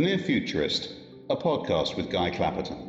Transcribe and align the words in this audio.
The 0.00 0.06
Near 0.06 0.18
Futurist, 0.18 0.94
a 1.28 1.36
podcast 1.36 1.94
with 1.94 2.08
Guy 2.08 2.30
Clapperton. 2.30 2.88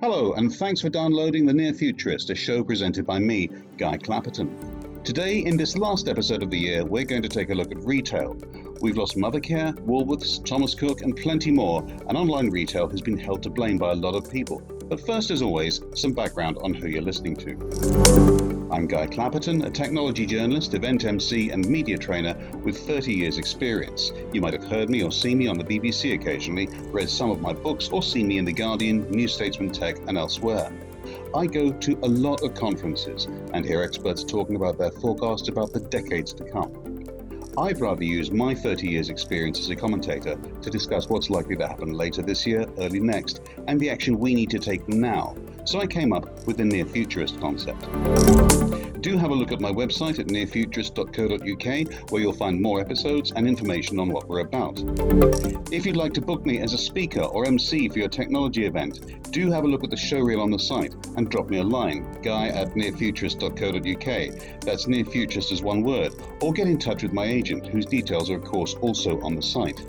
Hello, 0.00 0.32
and 0.32 0.50
thanks 0.50 0.80
for 0.80 0.88
downloading 0.88 1.44
The 1.44 1.52
Near 1.52 1.74
Futurist, 1.74 2.30
a 2.30 2.34
show 2.34 2.64
presented 2.64 3.04
by 3.04 3.18
me, 3.18 3.50
Guy 3.76 3.98
Clapperton. 3.98 5.04
Today, 5.04 5.40
in 5.40 5.58
this 5.58 5.76
last 5.76 6.08
episode 6.08 6.42
of 6.42 6.48
the 6.48 6.58
year, 6.58 6.82
we're 6.82 7.04
going 7.04 7.20
to 7.20 7.28
take 7.28 7.50
a 7.50 7.54
look 7.54 7.70
at 7.70 7.84
retail. 7.84 8.38
We've 8.80 8.96
lost 8.96 9.18
Mothercare, 9.18 9.74
Woolworths, 9.80 10.42
Thomas 10.42 10.74
Cook, 10.74 11.02
and 11.02 11.14
plenty 11.14 11.50
more, 11.50 11.82
and 12.08 12.16
online 12.16 12.48
retail 12.48 12.88
has 12.88 13.02
been 13.02 13.18
held 13.18 13.42
to 13.42 13.50
blame 13.50 13.76
by 13.76 13.90
a 13.90 13.96
lot 13.96 14.14
of 14.14 14.32
people. 14.32 14.62
But 14.88 14.98
first, 15.04 15.30
as 15.30 15.42
always, 15.42 15.82
some 15.94 16.14
background 16.14 16.56
on 16.62 16.72
who 16.72 16.88
you're 16.88 17.02
listening 17.02 17.36
to. 17.36 18.39
I'm 18.72 18.86
Guy 18.86 19.08
Clapperton, 19.08 19.66
a 19.66 19.70
technology 19.70 20.24
journalist, 20.24 20.74
event 20.74 21.04
MC, 21.04 21.50
and 21.50 21.66
media 21.68 21.98
trainer 21.98 22.36
with 22.62 22.78
30 22.78 23.12
years' 23.12 23.36
experience. 23.36 24.12
You 24.32 24.40
might 24.40 24.52
have 24.52 24.62
heard 24.62 24.88
me 24.88 25.02
or 25.02 25.10
seen 25.10 25.38
me 25.38 25.48
on 25.48 25.58
the 25.58 25.64
BBC 25.64 26.14
occasionally, 26.14 26.68
read 26.92 27.10
some 27.10 27.32
of 27.32 27.40
my 27.40 27.52
books, 27.52 27.88
or 27.88 28.00
seen 28.00 28.28
me 28.28 28.38
in 28.38 28.44
The 28.44 28.52
Guardian, 28.52 29.10
New 29.10 29.26
Statesman 29.26 29.70
Tech, 29.70 29.96
and 30.06 30.16
elsewhere. 30.16 30.72
I 31.34 31.46
go 31.46 31.72
to 31.72 31.98
a 32.04 32.08
lot 32.08 32.44
of 32.44 32.54
conferences 32.54 33.26
and 33.54 33.64
hear 33.64 33.82
experts 33.82 34.22
talking 34.22 34.54
about 34.54 34.78
their 34.78 34.92
forecasts 34.92 35.48
about 35.48 35.72
the 35.72 35.80
decades 35.80 36.32
to 36.34 36.44
come. 36.44 36.90
I'd 37.58 37.80
rather 37.80 38.04
use 38.04 38.30
my 38.30 38.54
30 38.54 38.88
years' 38.88 39.08
experience 39.08 39.58
as 39.58 39.70
a 39.70 39.76
commentator 39.76 40.36
to 40.36 40.70
discuss 40.70 41.08
what's 41.08 41.28
likely 41.28 41.56
to 41.56 41.66
happen 41.66 41.92
later 41.92 42.22
this 42.22 42.46
year, 42.46 42.64
early 42.78 43.00
next, 43.00 43.40
and 43.66 43.80
the 43.80 43.90
action 43.90 44.18
we 44.18 44.34
need 44.34 44.50
to 44.50 44.60
take 44.60 44.88
now. 44.88 45.34
So 45.64 45.80
I 45.80 45.86
came 45.86 46.12
up 46.12 46.46
with 46.46 46.56
the 46.56 46.64
near 46.64 46.84
futurist 46.84 47.38
concept. 47.40 47.86
Do 49.00 49.16
have 49.16 49.30
a 49.30 49.34
look 49.34 49.50
at 49.50 49.60
my 49.62 49.72
website 49.72 50.18
at 50.18 50.26
nearfuturist.co.uk 50.26 52.10
where 52.10 52.20
you'll 52.20 52.34
find 52.34 52.60
more 52.60 52.80
episodes 52.80 53.32
and 53.34 53.48
information 53.48 53.98
on 53.98 54.10
what 54.10 54.28
we're 54.28 54.40
about. 54.40 54.78
If 55.72 55.86
you'd 55.86 55.96
like 55.96 56.12
to 56.14 56.20
book 56.20 56.44
me 56.44 56.58
as 56.58 56.74
a 56.74 56.78
speaker 56.78 57.22
or 57.22 57.46
MC 57.46 57.88
for 57.88 57.98
your 57.98 58.10
technology 58.10 58.66
event, 58.66 59.32
do 59.32 59.50
have 59.50 59.64
a 59.64 59.66
look 59.66 59.84
at 59.84 59.90
the 59.90 59.96
showreel 59.96 60.42
on 60.42 60.50
the 60.50 60.58
site 60.58 60.94
and 61.16 61.30
drop 61.30 61.48
me 61.48 61.58
a 61.58 61.62
line, 61.62 62.04
guy 62.22 62.48
at 62.48 62.74
nearfuturist.co.uk. 62.74 64.60
That's 64.60 64.84
nearfuturist 64.84 65.50
as 65.50 65.62
one 65.62 65.82
word, 65.82 66.12
or 66.42 66.52
get 66.52 66.66
in 66.66 66.78
touch 66.78 67.02
with 67.02 67.14
my 67.14 67.24
agent, 67.24 67.66
whose 67.66 67.86
details 67.86 68.28
are, 68.28 68.36
of 68.36 68.44
course, 68.44 68.74
also 68.82 69.18
on 69.22 69.34
the 69.34 69.42
site. 69.42 69.82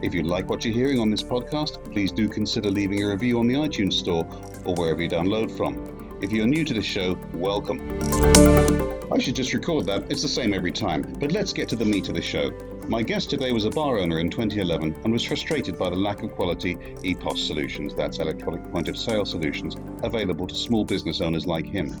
If 0.00 0.14
you 0.14 0.22
like 0.22 0.48
what 0.48 0.64
you're 0.64 0.72
hearing 0.72 0.98
on 0.98 1.10
this 1.10 1.22
podcast, 1.22 1.92
please 1.92 2.10
do 2.10 2.26
consider 2.26 2.70
leaving 2.70 3.02
a 3.02 3.08
review 3.08 3.38
on 3.38 3.46
the 3.46 3.54
iTunes 3.54 3.92
Store 3.92 4.26
or 4.64 4.74
wherever 4.76 5.02
you 5.02 5.10
download 5.10 5.54
from. 5.54 5.99
If 6.22 6.32
you're 6.32 6.46
new 6.46 6.66
to 6.66 6.74
the 6.74 6.82
show, 6.82 7.18
welcome. 7.32 7.80
I 9.10 9.18
should 9.18 9.34
just 9.34 9.54
record 9.54 9.86
that, 9.86 10.04
it's 10.12 10.20
the 10.20 10.28
same 10.28 10.52
every 10.52 10.70
time, 10.70 11.16
but 11.18 11.32
let's 11.32 11.54
get 11.54 11.66
to 11.70 11.76
the 11.76 11.84
meat 11.86 12.10
of 12.10 12.14
the 12.14 12.20
show. 12.20 12.50
My 12.88 13.02
guest 13.02 13.30
today 13.30 13.52
was 13.52 13.64
a 13.64 13.70
bar 13.70 13.98
owner 13.98 14.18
in 14.18 14.28
2011 14.28 15.00
and 15.02 15.12
was 15.14 15.24
frustrated 15.24 15.78
by 15.78 15.88
the 15.88 15.96
lack 15.96 16.22
of 16.22 16.32
quality 16.32 16.74
EPOS 16.74 17.38
solutions, 17.46 17.94
that's 17.94 18.18
electronic 18.18 18.70
point 18.70 18.88
of 18.88 18.98
sale 18.98 19.24
solutions, 19.24 19.76
available 20.02 20.46
to 20.46 20.54
small 20.54 20.84
business 20.84 21.22
owners 21.22 21.46
like 21.46 21.64
him. 21.64 21.98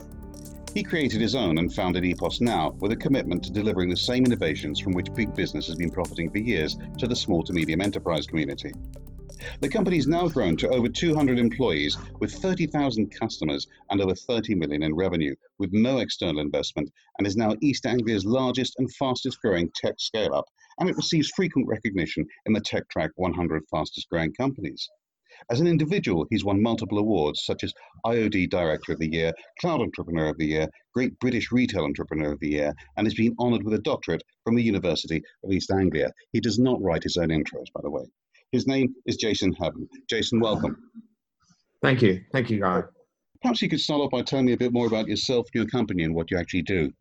He 0.74 0.82
created 0.82 1.22
his 1.22 1.34
own 1.34 1.56
and 1.56 1.72
founded 1.72 2.04
EPOS 2.04 2.42
Now 2.42 2.72
with 2.78 2.92
a 2.92 2.96
commitment 2.96 3.42
to 3.44 3.50
delivering 3.50 3.88
the 3.88 3.96
same 3.96 4.26
innovations 4.26 4.78
from 4.78 4.92
which 4.92 5.14
big 5.14 5.34
business 5.34 5.66
has 5.66 5.76
been 5.76 5.90
profiting 5.90 6.30
for 6.30 6.38
years 6.38 6.76
to 6.98 7.06
the 7.06 7.16
small 7.16 7.42
to 7.44 7.54
medium 7.54 7.80
enterprise 7.80 8.26
community. 8.26 8.72
The 9.60 9.68
company 9.68 9.96
has 9.96 10.06
now 10.06 10.28
grown 10.28 10.56
to 10.58 10.68
over 10.68 10.88
200 10.88 11.38
employees 11.38 11.96
with 12.18 12.32
30,000 12.32 13.10
customers 13.10 13.66
and 13.90 14.00
over 14.00 14.14
30 14.14 14.54
million 14.54 14.82
in 14.82 14.94
revenue 14.94 15.34
with 15.58 15.72
no 15.72 15.98
external 15.98 16.40
investment 16.40 16.90
and 17.18 17.26
is 17.26 17.36
now 17.36 17.56
East 17.62 17.86
Anglia's 17.86 18.24
largest 18.24 18.74
and 18.78 18.92
fastest 18.94 19.40
growing 19.40 19.70
tech 19.74 19.94
scale 19.98 20.34
up 20.34 20.44
and 20.78 20.88
it 20.88 20.96
receives 20.96 21.30
frequent 21.36 21.68
recognition 21.68 22.26
in 22.46 22.52
the 22.52 22.60
TechTrack 22.60 23.10
100 23.16 23.62
fastest 23.70 24.08
growing 24.10 24.32
companies. 24.34 24.88
As 25.50 25.60
an 25.60 25.66
individual, 25.66 26.26
he's 26.28 26.44
won 26.44 26.60
multiple 26.60 26.98
awards 26.98 27.44
such 27.44 27.64
as 27.64 27.72
IOD 28.04 28.50
Director 28.50 28.92
of 28.92 28.98
the 28.98 29.10
Year, 29.10 29.32
Cloud 29.58 29.80
Entrepreneur 29.80 30.28
of 30.28 30.36
the 30.36 30.46
Year, 30.46 30.68
Great 30.92 31.18
British 31.18 31.50
Retail 31.50 31.84
Entrepreneur 31.84 32.32
of 32.32 32.40
the 32.40 32.50
Year, 32.50 32.74
and 32.98 33.06
has 33.06 33.14
been 33.14 33.34
honoured 33.38 33.62
with 33.62 33.72
a 33.72 33.78
doctorate 33.78 34.22
from 34.44 34.54
the 34.54 34.62
University 34.62 35.22
of 35.42 35.50
East 35.50 35.70
Anglia. 35.70 36.12
He 36.32 36.40
does 36.40 36.58
not 36.58 36.82
write 36.82 37.04
his 37.04 37.16
own 37.16 37.28
intros, 37.28 37.72
by 37.72 37.80
the 37.82 37.90
way. 37.90 38.04
His 38.52 38.66
name 38.66 38.94
is 39.06 39.16
Jacyn 39.16 39.56
Heavens. 39.56 39.88
Jason, 40.08 40.40
welcome. 40.40 40.76
Thank 41.82 42.02
you. 42.02 42.20
Thank 42.32 42.50
you, 42.50 42.60
Guy. 42.60 42.82
Perhaps 43.42 43.62
you 43.62 43.68
could 43.68 43.80
start 43.80 44.00
off 44.00 44.10
by 44.10 44.22
telling 44.22 44.46
me 44.46 44.52
a 44.52 44.56
bit 44.56 44.72
more 44.72 44.86
about 44.86 45.06
yourself, 45.06 45.46
your 45.54 45.66
company, 45.66 46.02
and 46.02 46.14
what 46.14 46.30
you 46.30 46.36
actually 46.36 46.62
do. 46.62 46.92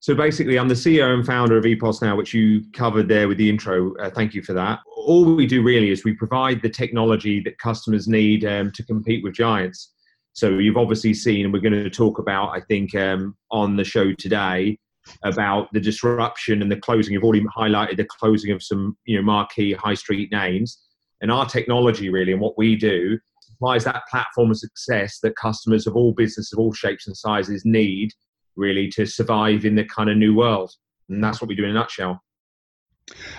So 0.00 0.14
basically, 0.14 0.58
I'm 0.58 0.68
the 0.68 0.74
CEO 0.74 1.12
and 1.12 1.24
founder 1.24 1.58
of 1.58 1.64
EPOS 1.64 2.00
now, 2.00 2.16
which 2.16 2.32
you 2.32 2.62
covered 2.72 3.08
there 3.08 3.28
with 3.28 3.36
the 3.36 3.50
intro. 3.50 3.94
Uh, 3.98 4.08
thank 4.08 4.32
you 4.32 4.42
for 4.42 4.54
that. 4.54 4.80
All 4.96 5.36
we 5.36 5.46
do 5.46 5.62
really 5.62 5.90
is 5.90 6.02
we 6.02 6.14
provide 6.14 6.62
the 6.62 6.70
technology 6.70 7.40
that 7.42 7.58
customers 7.58 8.08
need 8.08 8.46
um, 8.46 8.72
to 8.72 8.82
compete 8.82 9.22
with 9.22 9.34
giants. 9.34 9.92
So 10.32 10.58
you've 10.58 10.78
obviously 10.78 11.12
seen, 11.12 11.44
and 11.44 11.52
we're 11.52 11.60
going 11.60 11.74
to 11.74 11.90
talk 11.90 12.18
about, 12.18 12.56
I 12.56 12.60
think, 12.62 12.94
um, 12.94 13.36
on 13.50 13.76
the 13.76 13.84
show 13.84 14.14
today, 14.14 14.78
about 15.24 15.72
the 15.72 15.80
disruption 15.80 16.62
and 16.62 16.70
the 16.70 16.76
closing. 16.76 17.14
You've 17.14 17.24
already 17.24 17.44
highlighted 17.56 17.96
the 17.96 18.06
closing 18.06 18.52
of 18.52 18.62
some 18.62 18.96
you 19.04 19.16
know 19.16 19.22
marquee 19.22 19.72
high 19.72 19.94
street 19.94 20.30
names. 20.32 20.82
And 21.22 21.30
our 21.30 21.44
technology 21.44 22.08
really 22.08 22.32
and 22.32 22.40
what 22.40 22.56
we 22.56 22.76
do 22.76 23.18
supplies 23.60 23.84
that 23.84 24.02
platform 24.10 24.50
of 24.50 24.56
success 24.56 25.18
that 25.22 25.36
customers 25.36 25.86
of 25.86 25.94
all 25.94 26.12
businesses 26.12 26.52
of 26.52 26.58
all 26.58 26.72
shapes 26.72 27.06
and 27.06 27.16
sizes 27.16 27.62
need 27.64 28.10
really 28.56 28.88
to 28.88 29.04
survive 29.04 29.64
in 29.64 29.74
the 29.74 29.84
kind 29.84 30.08
of 30.08 30.16
new 30.16 30.34
world. 30.34 30.72
And 31.08 31.22
that's 31.22 31.40
what 31.40 31.48
we 31.48 31.54
do 31.54 31.64
in 31.64 31.70
a 31.70 31.74
nutshell. 31.74 32.22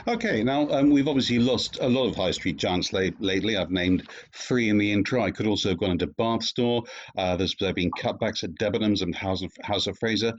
Okay, 0.07 0.43
now 0.43 0.69
um, 0.69 0.89
we've 0.89 1.07
obviously 1.07 1.39
lost 1.39 1.79
a 1.79 1.87
lot 1.87 2.07
of 2.07 2.15
high 2.15 2.31
street 2.31 2.57
giants 2.57 2.91
lately. 2.91 3.55
I've 3.55 3.71
named 3.71 4.09
three 4.35 4.69
in 4.69 4.77
the 4.77 4.91
intro. 4.91 5.23
I 5.23 5.31
could 5.31 5.47
also 5.47 5.69
have 5.69 5.79
gone 5.79 5.91
into 5.91 6.07
Bath 6.07 6.43
Store. 6.43 6.83
Uh, 7.17 7.37
there's 7.37 7.55
there 7.59 7.73
been 7.73 7.91
cutbacks 7.91 8.43
at 8.43 8.51
Debenhams 8.55 9.01
and 9.01 9.15
House 9.15 9.41
of, 9.41 9.51
House 9.63 9.87
of 9.87 9.97
Fraser. 9.97 10.33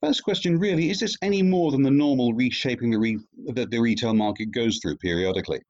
First 0.00 0.22
question 0.22 0.58
really 0.58 0.90
is 0.90 1.00
this 1.00 1.16
any 1.22 1.42
more 1.42 1.72
than 1.72 1.82
the 1.82 1.90
normal 1.90 2.32
reshaping 2.32 2.90
the 2.90 2.98
re- 2.98 3.18
that 3.54 3.70
the 3.70 3.78
retail 3.80 4.14
market 4.14 4.52
goes 4.52 4.78
through 4.78 4.96
periodically? 4.98 5.60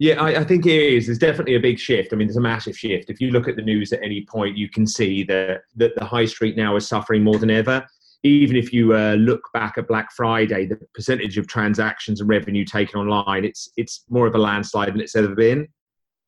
Yeah, 0.00 0.20
I, 0.20 0.40
I, 0.40 0.44
think 0.44 0.66
it 0.66 0.72
is. 0.72 1.06
There's 1.06 1.18
definitely 1.18 1.54
a 1.54 1.60
big 1.60 1.78
shift. 1.78 2.12
I 2.12 2.16
mean, 2.16 2.26
there's 2.26 2.36
a 2.36 2.40
massive 2.40 2.76
shift. 2.76 3.10
If 3.10 3.20
you 3.20 3.30
look 3.30 3.46
at 3.46 3.54
the 3.54 3.62
news 3.62 3.92
at 3.92 4.02
any 4.02 4.26
point, 4.28 4.58
you 4.58 4.68
can 4.68 4.86
see 4.86 5.22
that, 5.24 5.62
that 5.76 5.94
the 5.94 6.04
high 6.04 6.24
street 6.24 6.56
now 6.56 6.74
is 6.74 6.88
suffering 6.88 7.22
more 7.22 7.38
than 7.38 7.50
ever. 7.50 7.86
Even 8.24 8.56
if 8.56 8.72
you 8.72 8.94
uh, 8.94 9.14
look 9.14 9.42
back 9.52 9.78
at 9.78 9.86
Black 9.86 10.10
Friday, 10.12 10.66
the 10.66 10.78
percentage 10.94 11.38
of 11.38 11.46
transactions 11.46 12.20
and 12.20 12.28
revenue 12.28 12.64
taken 12.64 12.98
online, 12.98 13.44
it's 13.44 13.70
it's 13.76 14.04
more 14.08 14.26
of 14.26 14.34
a 14.34 14.38
landslide 14.38 14.94
than 14.94 15.00
it's 15.00 15.14
ever 15.14 15.34
been. 15.34 15.68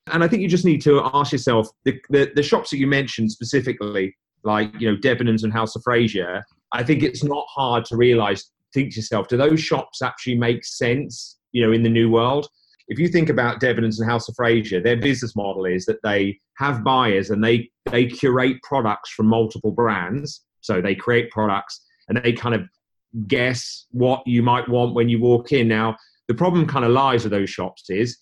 And 0.08 0.22
I 0.22 0.28
think 0.28 0.42
you 0.42 0.48
just 0.48 0.66
need 0.66 0.82
to 0.82 1.02
ask 1.14 1.32
yourself 1.32 1.68
the, 1.84 1.98
the, 2.10 2.30
the 2.36 2.42
shops 2.42 2.70
that 2.70 2.76
you 2.76 2.86
mentioned 2.86 3.32
specifically, 3.32 4.14
like 4.44 4.70
you 4.78 4.90
know 4.90 4.98
Debenhams 4.98 5.42
and 5.42 5.52
House 5.52 5.74
of 5.74 5.82
Fraser, 5.82 6.44
I 6.72 6.82
think 6.82 7.02
it's 7.02 7.24
not 7.24 7.46
hard 7.48 7.84
to 7.86 7.96
realize, 7.96 8.50
think 8.74 8.92
to 8.92 8.96
yourself, 8.96 9.28
do 9.28 9.36
those 9.36 9.60
shops 9.60 10.02
actually 10.02 10.36
make 10.36 10.64
sense, 10.64 11.38
you 11.52 11.64
know, 11.64 11.72
in 11.72 11.82
the 11.82 11.88
new 11.88 12.10
world? 12.10 12.48
If 12.88 12.98
you 12.98 13.08
think 13.08 13.28
about 13.28 13.60
Debenhams 13.60 13.98
and 13.98 14.08
House 14.08 14.28
of 14.28 14.36
Fraser, 14.36 14.80
their 14.80 14.96
business 14.96 15.34
model 15.34 15.64
is 15.64 15.86
that 15.86 16.02
they 16.02 16.38
have 16.58 16.84
buyers 16.84 17.30
and 17.30 17.42
they, 17.42 17.70
they 17.90 18.06
curate 18.06 18.58
products 18.62 19.10
from 19.10 19.26
multiple 19.26 19.72
brands. 19.72 20.44
So 20.60 20.80
they 20.80 20.94
create 20.94 21.30
products 21.30 21.84
and 22.08 22.20
they 22.22 22.32
kind 22.32 22.54
of 22.54 22.62
guess 23.26 23.86
what 23.90 24.22
you 24.26 24.42
might 24.42 24.68
want 24.68 24.94
when 24.94 25.08
you 25.08 25.20
walk 25.20 25.52
in. 25.52 25.68
Now, 25.68 25.96
the 26.28 26.34
problem 26.34 26.66
kind 26.66 26.84
of 26.84 26.90
lies 26.92 27.24
with 27.24 27.32
those 27.32 27.50
shops 27.50 27.88
is 27.88 28.18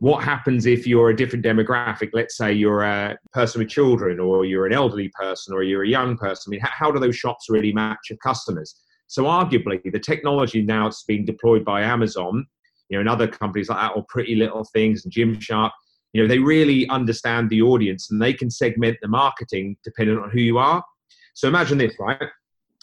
what 0.00 0.22
happens 0.22 0.66
if 0.66 0.86
you're 0.86 1.10
a 1.10 1.16
different 1.16 1.44
demographic? 1.44 2.10
Let's 2.12 2.36
say 2.36 2.52
you're 2.52 2.82
a 2.82 3.16
person 3.32 3.60
with 3.60 3.68
children 3.68 4.20
or 4.20 4.44
you're 4.44 4.66
an 4.66 4.72
elderly 4.72 5.08
person 5.08 5.52
or 5.54 5.62
you're 5.62 5.84
a 5.84 5.88
young 5.88 6.16
person. 6.16 6.50
I 6.50 6.52
mean 6.52 6.60
how, 6.62 6.90
do 6.90 7.00
those 7.00 7.16
shops 7.16 7.46
really 7.48 7.72
match 7.72 7.98
your 8.08 8.18
customers? 8.18 8.76
So 9.08 9.24
arguably 9.24 9.80
the 9.90 9.98
technology 9.98 10.62
now 10.62 10.84
that's 10.84 11.04
being 11.04 11.24
deployed 11.24 11.64
by 11.64 11.80
amazon 11.80 12.46
you 12.88 12.96
know 12.96 13.00
and 13.00 13.08
other 13.08 13.26
companies 13.26 13.68
like 13.68 13.78
that 13.78 13.96
or 13.96 14.04
pretty 14.08 14.34
little 14.34 14.64
things 14.64 15.04
and 15.04 15.12
gymshark 15.12 15.70
you 16.12 16.22
know 16.22 16.28
they 16.28 16.38
really 16.38 16.88
understand 16.88 17.50
the 17.50 17.62
audience 17.62 18.10
and 18.10 18.20
they 18.20 18.32
can 18.32 18.50
segment 18.50 18.96
the 19.02 19.08
marketing 19.08 19.76
depending 19.84 20.18
on 20.18 20.30
who 20.30 20.40
you 20.40 20.58
are. 20.58 20.82
So 21.34 21.48
imagine 21.48 21.78
this 21.78 21.94
right? 21.98 22.20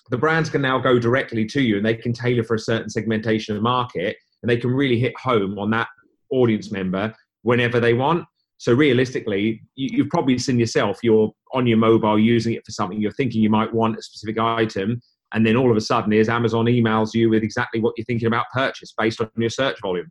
The 0.09 0.17
brands 0.17 0.49
can 0.49 0.61
now 0.61 0.77
go 0.79 0.99
directly 0.99 1.45
to 1.47 1.61
you 1.61 1.77
and 1.77 1.85
they 1.85 1.95
can 1.95 2.13
tailor 2.13 2.43
for 2.43 2.55
a 2.55 2.59
certain 2.59 2.89
segmentation 2.89 3.55
of 3.55 3.61
the 3.61 3.67
market 3.67 4.15
and 4.41 4.49
they 4.49 4.57
can 4.57 4.69
really 4.69 4.99
hit 4.99 5.17
home 5.17 5.57
on 5.57 5.71
that 5.71 5.87
audience 6.31 6.71
member 6.71 7.13
whenever 7.43 7.79
they 7.79 7.93
want. 7.93 8.25
So 8.57 8.73
realistically, 8.73 9.61
you, 9.75 10.03
have 10.03 10.09
probably 10.09 10.37
seen 10.37 10.59
yourself. 10.59 10.99
You're 11.03 11.31
on 11.53 11.67
your 11.67 11.77
mobile 11.77 12.17
using 12.17 12.53
it 12.53 12.65
for 12.65 12.71
something. 12.71 13.01
You're 13.01 13.11
thinking 13.11 13.41
you 13.41 13.49
might 13.49 13.73
want 13.73 13.97
a 13.97 14.01
specific 14.01 14.39
item, 14.39 15.01
and 15.33 15.45
then 15.45 15.57
all 15.57 15.69
of 15.69 15.77
a 15.77 15.81
sudden, 15.81 16.13
is 16.13 16.29
Amazon 16.29 16.65
emails 16.65 17.13
you 17.13 17.29
with 17.29 17.43
exactly 17.43 17.81
what 17.81 17.93
you're 17.97 18.05
thinking 18.05 18.27
about 18.27 18.45
purchase 18.53 18.93
based 18.97 19.19
on 19.19 19.29
your 19.37 19.49
search 19.49 19.79
volume. 19.81 20.09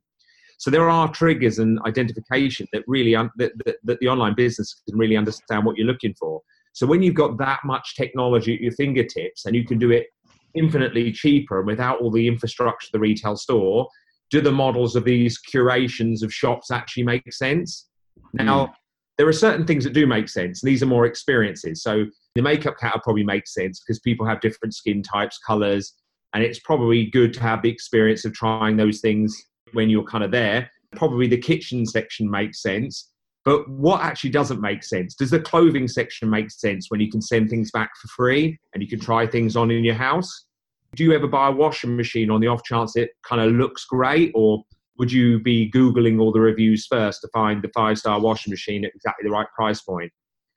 So 0.59 0.71
there 0.71 0.89
are 0.89 1.11
triggers 1.11 1.59
and 1.59 1.81
identification 1.87 2.67
that 2.73 2.85
really 2.87 3.15
un- 3.15 3.31
that, 3.37 3.53
that, 3.65 3.77
that 3.85 4.01
the 4.01 4.09
online 4.09 4.35
business 4.35 4.83
can 4.89 4.97
really 4.97 5.17
understand 5.17 5.65
what 5.65 5.77
you're 5.77 5.87
looking 5.87 6.15
for. 6.19 6.41
So 6.73 6.87
when 6.87 7.03
you've 7.03 7.15
got 7.15 7.39
that 7.39 7.61
much 7.65 7.97
technology 7.97 8.55
at 8.55 8.61
your 8.61 8.73
fingertips 8.73 9.47
and 9.47 9.55
you 9.55 9.65
can 9.65 9.79
do 9.79 9.91
it 9.91 10.07
infinitely 10.55 11.13
cheaper 11.13 11.59
and 11.59 11.67
without 11.67 12.01
all 12.01 12.11
the 12.11 12.27
infrastructure 12.27 12.89
of 12.89 12.93
the 12.93 12.99
retail 12.99 13.37
store, 13.37 13.89
do 14.35 14.41
the 14.41 14.51
models 14.51 14.97
of 14.97 15.05
these 15.05 15.39
curations 15.39 16.25
of 16.25 16.35
shops 16.35 16.73
actually 16.73 17.05
make 17.05 17.33
sense? 17.33 17.89
Now, 18.33 18.67
mm. 18.67 18.73
there 19.17 19.29
are 19.29 19.33
certain 19.33 19.65
things 19.65 19.85
that 19.85 19.93
do 19.93 20.09
make 20.09 20.29
sense. 20.29 20.61
These 20.61 20.83
are 20.83 20.87
more 20.87 21.07
experiences. 21.07 21.85
So 21.85 22.07
the 22.35 22.43
makeup 22.43 22.77
category 22.77 23.01
probably 23.05 23.25
makes 23.25 23.55
sense 23.55 23.81
because 23.81 24.01
people 24.01 24.27
have 24.27 24.41
different 24.41 24.75
skin 24.75 25.05
types, 25.05 25.39
colors, 25.39 25.95
and 26.35 26.43
it's 26.43 26.59
probably 26.59 27.07
good 27.07 27.33
to 27.35 27.41
have 27.41 27.63
the 27.63 27.71
experience 27.71 28.25
of 28.25 28.33
trying 28.33 28.77
those 28.77 29.01
things 29.01 29.41
when 29.73 29.89
you're 29.89 30.03
kind 30.03 30.25
of 30.25 30.33
there. 30.33 30.69
Probably 30.97 31.29
the 31.29 31.39
kitchen 31.39 31.87
section 31.87 32.29
makes 32.29 32.61
sense. 32.61 33.13
But 33.45 33.69
what 33.69 34.01
actually 34.01 34.31
doesn't 34.31 34.61
make 34.61 34.83
sense? 34.83 35.15
Does 35.15 35.31
the 35.31 35.39
clothing 35.39 35.87
section 35.87 36.29
make 36.29 36.51
sense 36.51 36.87
when 36.89 36.99
you 36.99 37.09
can 37.09 37.23
send 37.23 37.51
things 37.51 37.71
back 37.71 37.91
for 38.01 38.09
free 38.09 38.59
and 38.73 38.83
you 38.83 38.89
can 38.89 38.99
try 38.99 39.29
things 39.29 39.55
on 39.55 39.71
in 39.71 39.85
your 39.85 39.95
house? 39.95 40.47
Do 40.95 41.05
you 41.05 41.13
ever 41.13 41.27
buy 41.27 41.49
a 41.49 41.53
washing 41.53 41.97
machine 41.97 42.31
on 42.31 42.41
the 42.41 42.47
off 42.47 42.63
chance 42.65 42.97
it 42.97 43.11
kind 43.23 43.41
of 43.41 43.53
looks 43.53 43.85
great? 43.85 44.33
Or 44.35 44.63
would 44.99 45.11
you 45.11 45.41
be 45.41 45.71
Googling 45.71 46.21
all 46.21 46.33
the 46.33 46.41
reviews 46.41 46.87
first 46.87 47.21
to 47.23 47.29
find 47.33 47.63
the 47.63 47.71
five 47.75 47.99
star 47.99 48.21
washing 48.21 48.51
machine 48.51 48.85
at 48.85 48.93
exactly 48.95 49.29
the 49.29 49.33
right 49.33 49.47
price 49.55 49.81
point? 49.81 50.13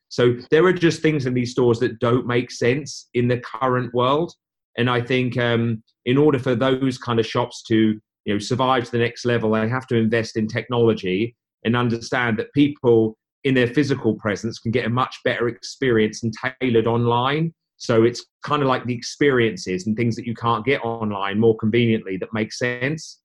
So 0.09 0.35
there 0.51 0.65
are 0.65 0.73
just 0.73 1.01
things 1.01 1.25
in 1.25 1.33
these 1.33 1.51
stores 1.51 1.79
that 1.79 1.99
don't 1.99 2.27
make 2.27 2.51
sense 2.51 3.09
in 3.13 3.27
the 3.27 3.39
current 3.39 3.93
world. 3.93 4.33
And 4.77 4.89
I 4.89 5.01
think 5.01 5.37
um, 5.37 5.83
in 6.05 6.17
order 6.17 6.39
for 6.39 6.55
those 6.55 6.97
kind 6.97 7.19
of 7.19 7.25
shops 7.25 7.63
to 7.63 7.99
you 8.25 8.33
know 8.33 8.39
survive 8.39 8.85
to 8.85 8.91
the 8.91 8.99
next 8.99 9.25
level, 9.25 9.51
they 9.51 9.67
have 9.67 9.87
to 9.87 9.95
invest 9.95 10.37
in 10.37 10.47
technology 10.47 11.35
and 11.63 11.75
understand 11.75 12.37
that 12.37 12.53
people 12.53 13.17
in 13.43 13.53
their 13.53 13.67
physical 13.67 14.15
presence 14.15 14.59
can 14.59 14.71
get 14.71 14.85
a 14.85 14.89
much 14.89 15.17
better 15.23 15.47
experience 15.47 16.23
and 16.23 16.33
tailored 16.61 16.87
online. 16.87 17.53
So 17.77 18.03
it's 18.03 18.25
kind 18.43 18.61
of 18.61 18.67
like 18.67 18.85
the 18.85 18.93
experiences 18.93 19.87
and 19.87 19.95
things 19.95 20.15
that 20.15 20.25
you 20.25 20.33
can't 20.33 20.65
get 20.65 20.83
online 20.83 21.39
more 21.39 21.55
conveniently 21.55 22.17
that 22.17 22.33
make 22.33 22.51
sense. 22.51 23.21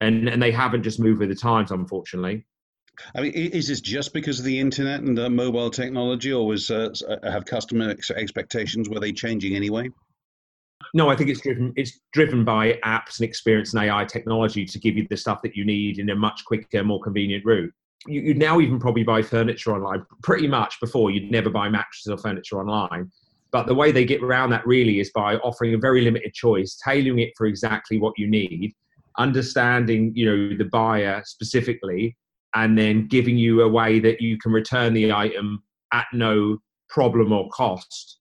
And, 0.00 0.28
and 0.28 0.40
they 0.40 0.52
haven't 0.52 0.84
just 0.84 1.00
moved 1.00 1.18
with 1.18 1.28
the 1.28 1.34
times, 1.34 1.72
unfortunately. 1.72 2.46
I 3.14 3.20
mean, 3.20 3.32
is 3.32 3.68
this 3.68 3.80
just 3.80 4.12
because 4.12 4.38
of 4.38 4.44
the 4.44 4.58
internet 4.58 5.00
and 5.00 5.16
the 5.16 5.30
mobile 5.30 5.70
technology, 5.70 6.32
or 6.32 6.46
was 6.46 6.70
uh, 6.70 6.92
uh 7.08 7.30
have 7.30 7.44
customer 7.44 7.94
expectations 8.16 8.88
were 8.88 8.98
they 8.98 9.12
changing 9.12 9.54
anyway? 9.54 9.88
No, 10.94 11.08
I 11.08 11.16
think 11.16 11.30
it's 11.30 11.40
driven. 11.40 11.72
It's 11.76 12.00
driven 12.12 12.44
by 12.44 12.74
apps 12.84 13.18
and 13.18 13.28
experience 13.28 13.74
and 13.74 13.84
AI 13.84 14.04
technology 14.04 14.64
to 14.64 14.78
give 14.78 14.96
you 14.96 15.06
the 15.08 15.16
stuff 15.16 15.42
that 15.42 15.56
you 15.56 15.64
need 15.64 15.98
in 15.98 16.10
a 16.10 16.16
much 16.16 16.44
quicker, 16.44 16.82
more 16.82 17.00
convenient 17.00 17.44
route. 17.44 17.72
You, 18.06 18.20
you 18.20 18.34
now 18.34 18.60
even 18.60 18.78
probably 18.78 19.04
buy 19.04 19.22
furniture 19.22 19.74
online. 19.74 20.04
Pretty 20.22 20.48
much 20.48 20.80
before, 20.80 21.10
you'd 21.10 21.30
never 21.30 21.50
buy 21.50 21.68
mattresses 21.68 22.08
or 22.08 22.16
furniture 22.16 22.60
online. 22.60 23.10
But 23.50 23.66
the 23.66 23.74
way 23.74 23.92
they 23.92 24.04
get 24.04 24.22
around 24.22 24.50
that 24.50 24.66
really 24.66 25.00
is 25.00 25.10
by 25.14 25.36
offering 25.36 25.74
a 25.74 25.78
very 25.78 26.02
limited 26.02 26.34
choice, 26.34 26.78
tailoring 26.84 27.20
it 27.20 27.32
for 27.36 27.46
exactly 27.46 27.98
what 27.98 28.14
you 28.18 28.28
need, 28.28 28.74
understanding 29.18 30.12
you 30.14 30.26
know 30.26 30.56
the 30.56 30.68
buyer 30.70 31.22
specifically, 31.24 32.16
and 32.54 32.76
then 32.78 33.06
giving 33.08 33.36
you 33.36 33.62
a 33.62 33.68
way 33.68 34.00
that 34.00 34.20
you 34.20 34.38
can 34.38 34.52
return 34.52 34.92
the 34.92 35.12
item 35.12 35.62
at 35.92 36.06
no 36.12 36.58
problem 36.88 37.32
or 37.32 37.48
cost 37.50 38.18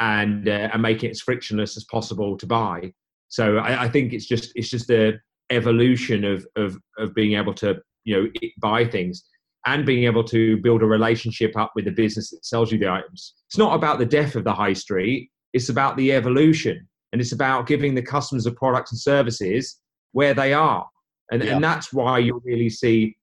and 0.00 0.48
uh, 0.48 0.70
and 0.72 0.82
making 0.82 1.08
it 1.08 1.12
as 1.12 1.20
frictionless 1.20 1.76
as 1.76 1.84
possible 1.84 2.36
to 2.36 2.46
buy. 2.46 2.92
So 3.28 3.58
I, 3.58 3.84
I, 3.84 3.88
think 3.88 4.12
it's 4.12 4.26
just 4.26 4.52
it's 4.56 4.68
just 4.68 4.88
the 4.88 5.20
evolution 5.50 6.24
of 6.24 6.46
of 6.56 6.76
of 6.98 7.14
being 7.14 7.36
able 7.36 7.54
to 7.54 7.80
you 8.04 8.16
know 8.16 8.30
buy 8.60 8.86
things 8.86 9.24
and 9.66 9.84
being 9.84 10.04
able 10.04 10.24
to 10.24 10.56
build 10.58 10.82
a 10.82 10.86
relationship 10.86 11.56
up 11.56 11.72
with 11.74 11.84
the 11.84 11.90
business 11.90 12.30
that 12.30 12.44
sells 12.44 12.72
you 12.72 12.78
the 12.78 12.88
items. 12.88 13.34
It's 13.48 13.58
not 13.58 13.74
about 13.74 13.98
the 13.98 14.06
death 14.06 14.34
of 14.34 14.44
the 14.44 14.54
high 14.54 14.72
street. 14.72 15.30
It's 15.52 15.68
about 15.68 15.96
the 15.96 16.12
evolution, 16.12 16.88
and 17.12 17.20
it's 17.20 17.32
about 17.32 17.66
giving 17.66 17.94
the 17.94 18.02
customers 18.02 18.46
of 18.46 18.56
products 18.56 18.92
and 18.92 19.00
services 19.00 19.80
where 20.12 20.34
they 20.34 20.52
are, 20.52 20.86
and 21.30 21.42
yeah. 21.42 21.54
and 21.54 21.64
that's 21.64 21.92
why 21.92 22.18
you 22.18 22.40
really 22.44 22.70
see 22.70 23.16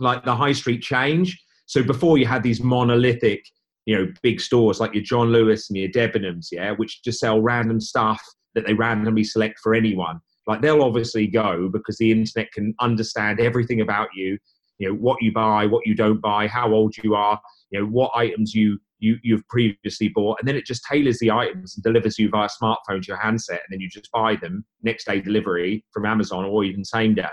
like 0.00 0.24
the 0.24 0.34
high 0.34 0.52
street 0.52 0.82
change. 0.82 1.40
So 1.66 1.82
before 1.82 2.18
you 2.18 2.26
had 2.26 2.42
these 2.42 2.62
monolithic 2.62 3.44
you 3.88 3.96
know 3.96 4.12
big 4.22 4.38
stores 4.38 4.80
like 4.80 4.92
your 4.92 5.02
John 5.02 5.32
Lewis 5.32 5.70
and 5.70 5.78
your 5.78 5.88
Debenhams, 5.88 6.48
yeah, 6.52 6.72
which 6.72 7.02
just 7.02 7.20
sell 7.20 7.40
random 7.40 7.80
stuff 7.80 8.22
that 8.54 8.66
they 8.66 8.74
randomly 8.74 9.24
select 9.24 9.58
for 9.62 9.74
anyone. 9.74 10.20
Like 10.46 10.60
they'll 10.60 10.82
obviously 10.82 11.26
go 11.26 11.70
because 11.72 11.96
the 11.96 12.12
internet 12.12 12.52
can 12.52 12.74
understand 12.80 13.40
everything 13.40 13.80
about 13.80 14.08
you. 14.14 14.36
You 14.78 14.88
know 14.88 14.94
what 14.94 15.22
you 15.22 15.32
buy, 15.32 15.66
what 15.66 15.86
you 15.86 15.94
don't 15.94 16.20
buy, 16.20 16.46
how 16.46 16.72
old 16.72 16.96
you 16.98 17.14
are, 17.14 17.40
you 17.70 17.80
know 17.80 17.86
what 17.86 18.12
items 18.14 18.54
you 18.54 18.78
you 19.00 19.16
you've 19.22 19.46
previously 19.48 20.08
bought, 20.08 20.38
and 20.40 20.48
then 20.48 20.56
it 20.56 20.66
just 20.66 20.84
tailors 20.84 21.18
the 21.18 21.30
items 21.30 21.76
and 21.76 21.82
delivers 21.82 22.18
you 22.18 22.28
via 22.28 22.48
smartphone 22.48 23.02
to 23.02 23.08
your 23.08 23.16
handset, 23.16 23.60
and 23.66 23.72
then 23.72 23.80
you 23.80 23.88
just 23.88 24.10
buy 24.12 24.36
them 24.36 24.64
next 24.82 25.06
day 25.06 25.20
delivery 25.20 25.84
from 25.92 26.06
Amazon 26.06 26.44
or 26.44 26.64
even 26.64 26.84
same 26.84 27.14
day. 27.14 27.26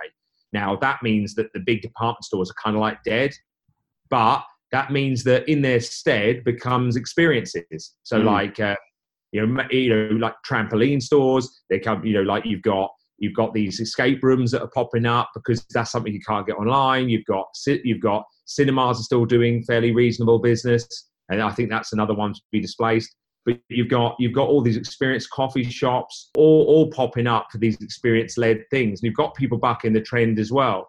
Now 0.54 0.76
that 0.78 1.04
means 1.04 1.36
that 1.36 1.52
the 1.54 1.60
big 1.60 1.82
department 1.82 2.24
stores 2.24 2.50
are 2.50 2.62
kind 2.64 2.76
of 2.76 2.82
like 2.82 3.04
dead, 3.04 3.34
but 4.10 4.44
that 4.72 4.92
means 4.92 5.24
that 5.24 5.48
in 5.48 5.62
their 5.62 5.80
stead 5.80 6.44
becomes 6.44 6.96
experiences. 6.96 7.94
So 8.04 8.20
mm. 8.20 8.26
like 8.26 8.60
uh, 8.60 8.76
you 9.32 9.46
know 9.46 9.64
you 9.70 9.90
know 9.90 10.16
like 10.16 10.36
trampoline 10.48 11.02
stores, 11.02 11.62
they 11.70 11.80
come 11.80 12.06
you 12.06 12.14
know 12.14 12.24
like 12.24 12.46
you've 12.46 12.62
got 12.62 12.92
you've 13.18 13.34
got 13.34 13.54
these 13.54 13.80
escape 13.80 14.22
rooms 14.24 14.52
that 14.52 14.62
are 14.62 14.70
popping 14.74 15.06
up 15.06 15.30
because 15.34 15.66
that's 15.74 15.92
something 15.92 16.14
you 16.14 16.20
can't 16.20 16.46
get 16.46 16.58
online. 16.58 17.10
You've 17.10 17.26
got 17.26 17.48
you've 17.66 18.02
got 18.02 18.26
cinemas 18.46 19.00
are 19.00 19.04
still 19.04 19.26
doing 19.26 19.64
fairly 19.64 19.92
reasonable 19.92 20.40
business, 20.40 20.88
and 21.30 21.42
I 21.42 21.52
think 21.52 21.70
that's 21.70 21.94
another 21.94 22.14
one 22.14 22.34
to 22.34 22.42
be 22.52 22.60
displaced. 22.60 23.16
But 23.46 23.60
you've 23.70 23.90
got 23.90 24.16
you've 24.20 24.34
got 24.34 24.48
all 24.48 24.62
these 24.62 24.78
experience 24.78 25.28
coffee 25.28 25.64
shops 25.64 26.30
all 26.36 26.66
all 26.66 26.90
popping 26.92 27.28
up 27.28 27.48
for 27.52 27.58
these 27.58 27.80
experience 27.82 28.38
led 28.38 28.64
things. 28.72 29.02
And 29.02 29.08
you've 29.08 29.18
got 29.18 29.36
people 29.36 29.58
back 29.58 29.86
in 29.86 29.94
the 29.94 30.02
trend 30.02 30.40
as 30.40 30.52
well. 30.52 30.88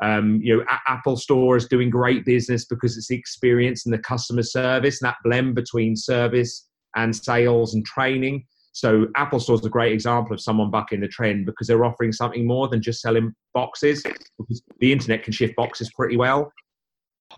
Um, 0.00 0.40
you 0.42 0.56
know, 0.56 0.64
a- 0.70 0.90
Apple 0.90 1.16
Store 1.16 1.56
is 1.56 1.66
doing 1.66 1.90
great 1.90 2.24
business 2.24 2.64
because 2.64 2.96
it's 2.96 3.08
the 3.08 3.16
experience 3.16 3.84
and 3.84 3.92
the 3.92 3.98
customer 3.98 4.42
service, 4.42 5.02
and 5.02 5.08
that 5.08 5.16
blend 5.24 5.54
between 5.54 5.96
service 5.96 6.68
and 6.96 7.14
sales 7.14 7.74
and 7.74 7.84
training. 7.84 8.44
So 8.72 9.06
Apple 9.16 9.40
Store 9.40 9.56
is 9.56 9.64
a 9.64 9.70
great 9.70 9.92
example 9.92 10.34
of 10.34 10.40
someone 10.40 10.70
bucking 10.70 11.00
the 11.00 11.08
trend 11.08 11.46
because 11.46 11.66
they're 11.66 11.84
offering 11.84 12.12
something 12.12 12.46
more 12.46 12.68
than 12.68 12.80
just 12.80 13.00
selling 13.00 13.34
boxes. 13.54 14.02
Because 14.38 14.62
the 14.80 14.92
internet 14.92 15.24
can 15.24 15.32
shift 15.32 15.56
boxes 15.56 15.90
pretty 15.94 16.16
well. 16.16 16.52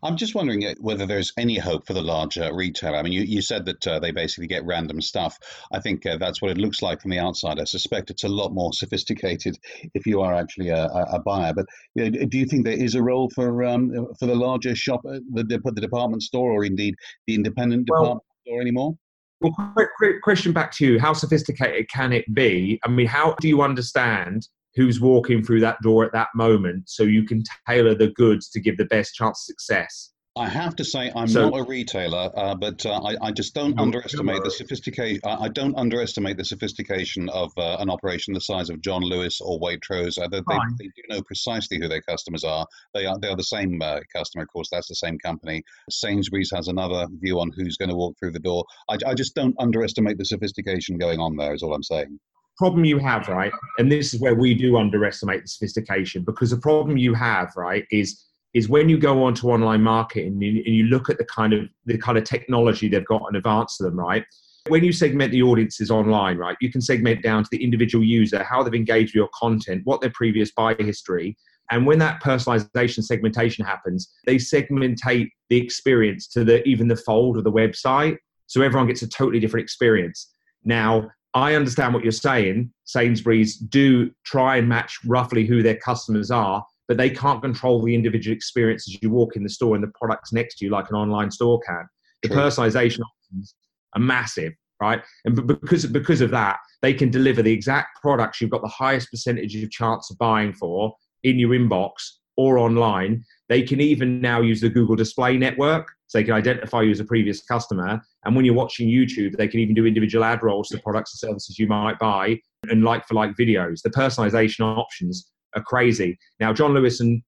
I'm 0.03 0.17
just 0.17 0.35
wondering 0.35 0.65
uh, 0.65 0.75
whether 0.81 1.05
there's 1.05 1.33
any 1.37 1.59
hope 1.59 1.87
for 1.87 1.95
the 1.95 2.03
larger 2.03 2.55
retailer. 2.55 2.97
I 2.97 3.03
mean, 3.03 3.13
you, 3.13 3.23
you 3.23 3.43
said 3.43 3.65
that 3.67 3.87
uh, 3.87 3.99
they 3.99 4.13
basically 4.13 4.47
get 4.47 4.65
random 4.65 5.01
stuff. 5.01 5.37
I 5.73 5.81
think 5.81 6.07
uh, 6.07 6.17
that's 6.17 6.41
what 6.41 6.51
it 6.51 6.59
looks 6.59 6.81
like 6.81 7.01
from 7.01 7.11
the 7.11 7.19
outside. 7.19 7.59
I 7.61 7.65
suspect 7.65 8.11
it's 8.11 8.25
a 8.25 8.29
lot 8.29 8.53
more 8.53 8.73
sophisticated 8.73 9.59
if 9.95 10.07
you 10.07 10.21
are 10.21 10.33
actually 10.33 10.69
a, 10.69 10.85
a 10.85 11.21
buyer. 11.21 11.53
But 11.55 11.67
you 11.95 12.11
know, 12.11 12.25
do 12.27 12.39
you 12.39 12.47
think 12.47 12.65
there 12.65 12.73
is 12.73 12.95
a 12.95 13.03
role 13.03 13.31
for 13.35 13.65
um, 13.65 14.07
for 14.19 14.27
the 14.27 14.35
larger 14.35 14.75
shop, 14.75 15.01
uh, 15.07 15.19
the, 15.33 15.61
the 15.65 15.81
department 15.81 16.23
store, 16.23 16.53
or 16.53 16.65
indeed 16.65 16.95
the 17.27 17.35
independent 17.35 17.89
well, 17.91 18.03
department 18.03 18.27
store 18.47 18.61
anymore? 18.61 18.95
Well, 19.41 19.55
quick, 19.75 19.89
quick 19.97 20.23
question 20.23 20.53
back 20.53 20.73
to 20.73 20.87
you: 20.87 21.01
How 21.01 21.13
sophisticated 21.13 21.89
can 21.89 22.13
it 22.13 22.33
be? 22.35 22.79
I 22.85 22.89
mean, 22.89 23.07
how 23.07 23.35
do 23.41 23.49
you 23.49 23.63
understand 23.63 24.47
who's 24.77 25.01
walking 25.01 25.43
through 25.43 25.61
that 25.61 25.81
door 25.83 26.05
at 26.05 26.13
that 26.13 26.29
moment 26.35 26.89
so 26.89 27.03
you 27.03 27.25
can 27.25 27.43
tailor 27.67 27.95
the 27.95 28.11
goods 28.11 28.49
to 28.51 28.61
give 28.61 28.77
the 28.77 28.85
best 28.85 29.15
chance 29.15 29.41
of 29.41 29.45
success 29.45 30.13
I 30.41 30.49
have 30.49 30.75
to 30.77 30.87
say, 30.87 31.13
I'm 31.15 31.29
so, 31.29 31.51
not 31.51 31.61
a 31.61 31.63
retailer, 31.65 32.31
uh, 32.35 32.55
but 32.55 32.87
uh, 32.87 32.99
I, 33.05 33.27
I, 33.27 33.31
just 33.31 33.55
don't 33.55 33.79
underestimate 33.79 34.43
the 34.43 34.51
sophistication. 34.51 35.21
I 35.23 35.49
don't 35.49 35.77
underestimate 35.77 36.39
the 36.39 36.47
sophistication 36.47 37.29
of 37.29 37.53
uh, 37.59 37.77
an 37.79 37.91
operation 37.91 38.33
the 38.33 38.41
size 38.41 38.71
of 38.71 38.81
John 38.81 39.03
Lewis 39.03 39.43
or 39.43 39.61
Waitrose. 39.61 40.19
Uh, 40.19 40.29
they, 40.29 40.39
they, 40.39 40.59
they, 40.79 40.85
do 40.87 41.03
know 41.11 41.23
precisely 41.25 41.79
who 41.79 41.89
their 41.89 42.01
customers 42.01 42.43
are. 42.43 42.67
They 42.95 43.05
are 43.05 43.19
they 43.19 43.29
are 43.29 43.37
the 43.37 43.45
same 43.45 43.83
uh, 43.83 44.01
customer, 44.17 44.45
of 44.45 44.49
course. 44.49 44.69
That's 44.73 44.89
the 44.89 44.95
same 44.95 45.19
company. 45.19 45.63
Sainsbury's 45.91 46.51
has 46.55 46.69
another 46.69 47.07
view 47.21 47.39
on 47.39 47.51
who's 47.55 47.77
going 47.77 47.91
to 47.91 47.95
walk 47.95 48.17
through 48.19 48.33
the 48.33 48.39
door. 48.39 48.65
I, 48.89 48.97
I 49.07 49.13
just 49.13 49.35
don't 49.35 49.55
underestimate 49.59 50.17
the 50.17 50.25
sophistication 50.25 50.97
going 50.97 51.21
on 51.21 51.37
there. 51.37 51.53
Is 51.53 51.63
all 51.63 51.75
I'm 51.75 51.83
saying 51.83 52.19
problem 52.57 52.85
you 52.85 52.99
have, 52.99 53.29
right, 53.29 53.53
and 53.79 53.93
this 53.93 54.15
is 54.15 54.21
where 54.21 54.35
we 54.35 54.55
do 54.55 54.79
underestimate 54.79 55.43
the 55.43 55.49
sophistication 55.49 56.23
because 56.23 56.51
the 56.51 56.59
problem 56.59 56.97
you 56.97 57.15
have, 57.15 57.51
right, 57.57 57.85
is 57.91 58.23
is 58.55 58.69
when 58.69 58.89
you 58.89 58.99
go 58.99 59.23
on 59.25 59.35
to 59.35 59.51
online 59.51 59.83
marketing 59.83 60.33
and 60.33 60.43
you, 60.43 60.63
and 60.67 60.91
look 60.91 61.09
at 61.09 61.19
the 61.19 61.25
kind 61.25 61.53
of 61.53 61.69
the 61.87 61.99
kind 61.99 62.19
of 62.19 62.25
technology 62.25 62.89
they've 62.89 63.07
got 63.07 63.23
in 63.31 63.37
advance 63.37 63.77
to 63.77 63.85
them, 63.85 63.99
right. 63.99 64.25
When 64.69 64.85
you 64.85 64.93
segment 64.93 65.33
the 65.33 65.43
audiences 65.43 65.91
online, 65.91 66.37
right, 66.37 66.57
you 66.61 66.71
can 66.71 66.83
segment 66.83 67.23
down 67.23 67.45
to 67.45 67.49
the 67.51 67.65
individual 67.65 68.05
user, 68.05 68.43
how 68.43 68.63
they've 68.63 68.75
engaged 68.75 69.11
with 69.11 69.15
your 69.15 69.31
content, 69.35 69.83
what 69.85 70.03
their 70.03 70.11
previous 70.11 70.51
buy 70.53 70.75
history, 70.75 71.37
and 71.71 71.87
when 71.87 71.99
that 72.01 72.23
personalization 72.23 73.03
segmentation 73.03 73.65
happens, 73.65 74.13
they 74.27 74.37
segmentate 74.37 75.31
the 75.49 75.57
experience 75.57 76.27
to 76.29 76.45
the 76.45 76.67
even 76.69 76.89
the 76.89 76.97
fold 76.97 77.37
of 77.39 77.45
the 77.45 77.53
website, 77.53 78.19
so 78.47 78.61
everyone 78.63 78.89
gets 78.89 79.03
a 79.03 79.09
totally 79.09 79.41
different 79.41 79.65
experience. 79.65 80.31
Now, 80.65 81.09
I 81.33 81.55
understand 81.55 81.95
what 81.95 82.03
you're 82.03 82.13
saying. 82.13 82.73
Sainsbury's 82.85 83.57
do 83.57 84.11
try 84.25 84.57
and 84.57 84.69
match 84.69 84.99
roughly 85.07 85.47
who 85.47 85.63
their 85.63 85.77
customers 85.77 86.31
are, 86.31 86.65
but 86.91 86.97
they 86.97 87.09
can't 87.09 87.41
control 87.41 87.81
the 87.81 87.95
individual 87.95 88.37
experience 88.37 88.89
as 88.89 89.01
you 89.01 89.11
walk 89.11 89.37
in 89.37 89.45
the 89.45 89.49
store 89.49 89.77
and 89.77 89.85
the 89.85 89.93
products 89.95 90.33
next 90.33 90.57
to 90.57 90.65
you 90.65 90.73
like 90.73 90.91
an 90.91 90.97
online 90.97 91.31
store 91.31 91.61
can. 91.61 91.89
The 92.23 92.29
True. 92.29 92.39
personalization 92.39 92.99
options 92.99 93.55
are 93.95 94.01
massive, 94.01 94.55
right? 94.83 95.01
And 95.25 95.37
because 95.47 95.87
because 95.87 96.21
of 96.21 96.33
that, 96.33 96.59
they 96.83 96.93
can 96.93 97.09
deliver 97.09 97.43
the 97.43 97.53
exact 97.53 98.01
products 98.03 98.41
you've 98.41 98.51
got 98.51 98.63
the 98.63 98.67
highest 98.69 99.09
percentage 99.09 99.55
of 99.55 99.71
chance 99.71 100.11
of 100.11 100.19
buying 100.19 100.53
for 100.53 100.93
in 101.23 101.39
your 101.39 101.51
inbox 101.51 101.93
or 102.37 102.59
online. 102.59 103.25
They 103.49 103.63
can 103.63 103.81
even 103.81 104.21
now 104.21 104.41
use 104.41 104.61
the 104.61 104.69
Google 104.69 104.97
Display 104.97 105.37
Network, 105.37 105.93
so 106.09 106.19
they 106.19 106.25
can 106.25 106.35
identify 106.35 106.83
you 106.83 106.91
as 106.91 106.99
a 106.99 107.05
previous 107.05 107.41
customer. 107.41 108.01
And 108.25 108.35
when 108.35 108.45
you're 108.45 108.55
watching 108.55 108.89
YouTube, 108.89 109.37
they 109.37 109.47
can 109.47 109.61
even 109.61 109.77
do 109.77 109.87
individual 109.87 110.25
ad 110.25 110.43
rolls 110.43 110.71
to 110.71 110.79
products 110.79 111.13
and 111.13 111.31
services 111.31 111.57
you 111.57 111.69
might 111.69 112.01
buy 112.01 112.41
and 112.69 112.83
like 112.83 113.07
for 113.07 113.15
like 113.15 113.37
videos. 113.37 113.81
The 113.83 113.91
personalization 113.91 114.63
options 114.63 115.31
are 115.55 115.63
crazy. 115.63 116.19
Now, 116.39 116.53
John 116.53 116.75
Lewis 116.75 117.01
and, 117.01 117.23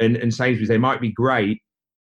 and, 0.00 0.16
and 0.16 0.32
Sainsbury's, 0.32 0.68
they 0.68 0.78
might 0.78 1.00
be 1.00 1.12
great 1.12 1.60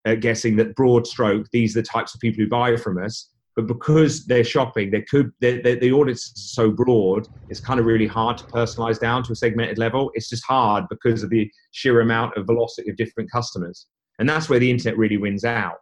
at 0.06 0.22
guessing 0.22 0.56
that 0.58 0.76
broad 0.76 1.06
stroke, 1.06 1.48
these 1.52 1.76
are 1.76 1.82
the 1.82 1.88
types 1.88 2.16
of 2.16 2.22
people 2.22 2.44
who 2.44 2.50
buy 2.50 2.76
from 2.78 3.04
us 3.04 3.30
but 3.60 3.68
because 3.68 4.26
they're 4.26 4.44
shopping, 4.46 4.90
they 4.90 5.02
could 5.02 5.34
they're, 5.42 5.62
they're, 5.62 5.76
the 5.76 5.92
audience 5.92 6.28
is 6.28 6.52
so 6.54 6.72
broad. 6.72 7.28
It's 7.50 7.60
kind 7.60 7.78
of 7.78 7.86
really 7.86 8.08
hard 8.08 8.38
to 8.38 8.46
personalize 8.46 9.00
down 9.00 9.22
to 9.24 9.34
a 9.34 9.36
segmented 9.36 9.78
level. 9.78 10.12
It's 10.14 10.30
just 10.30 10.46
hard 10.46 10.86
because 10.90 11.24
of 11.24 11.30
the 11.30 11.52
sheer 11.72 12.00
amount 12.00 12.38
of 12.38 12.46
velocity 12.46 12.90
of 12.90 12.96
different 12.96 13.30
customers, 13.30 13.88
and 14.18 14.30
that's 14.30 14.48
where 14.48 14.60
the 14.60 14.72
internet 14.72 14.98
really 14.98 15.18
wins 15.18 15.44
out. 15.44 15.76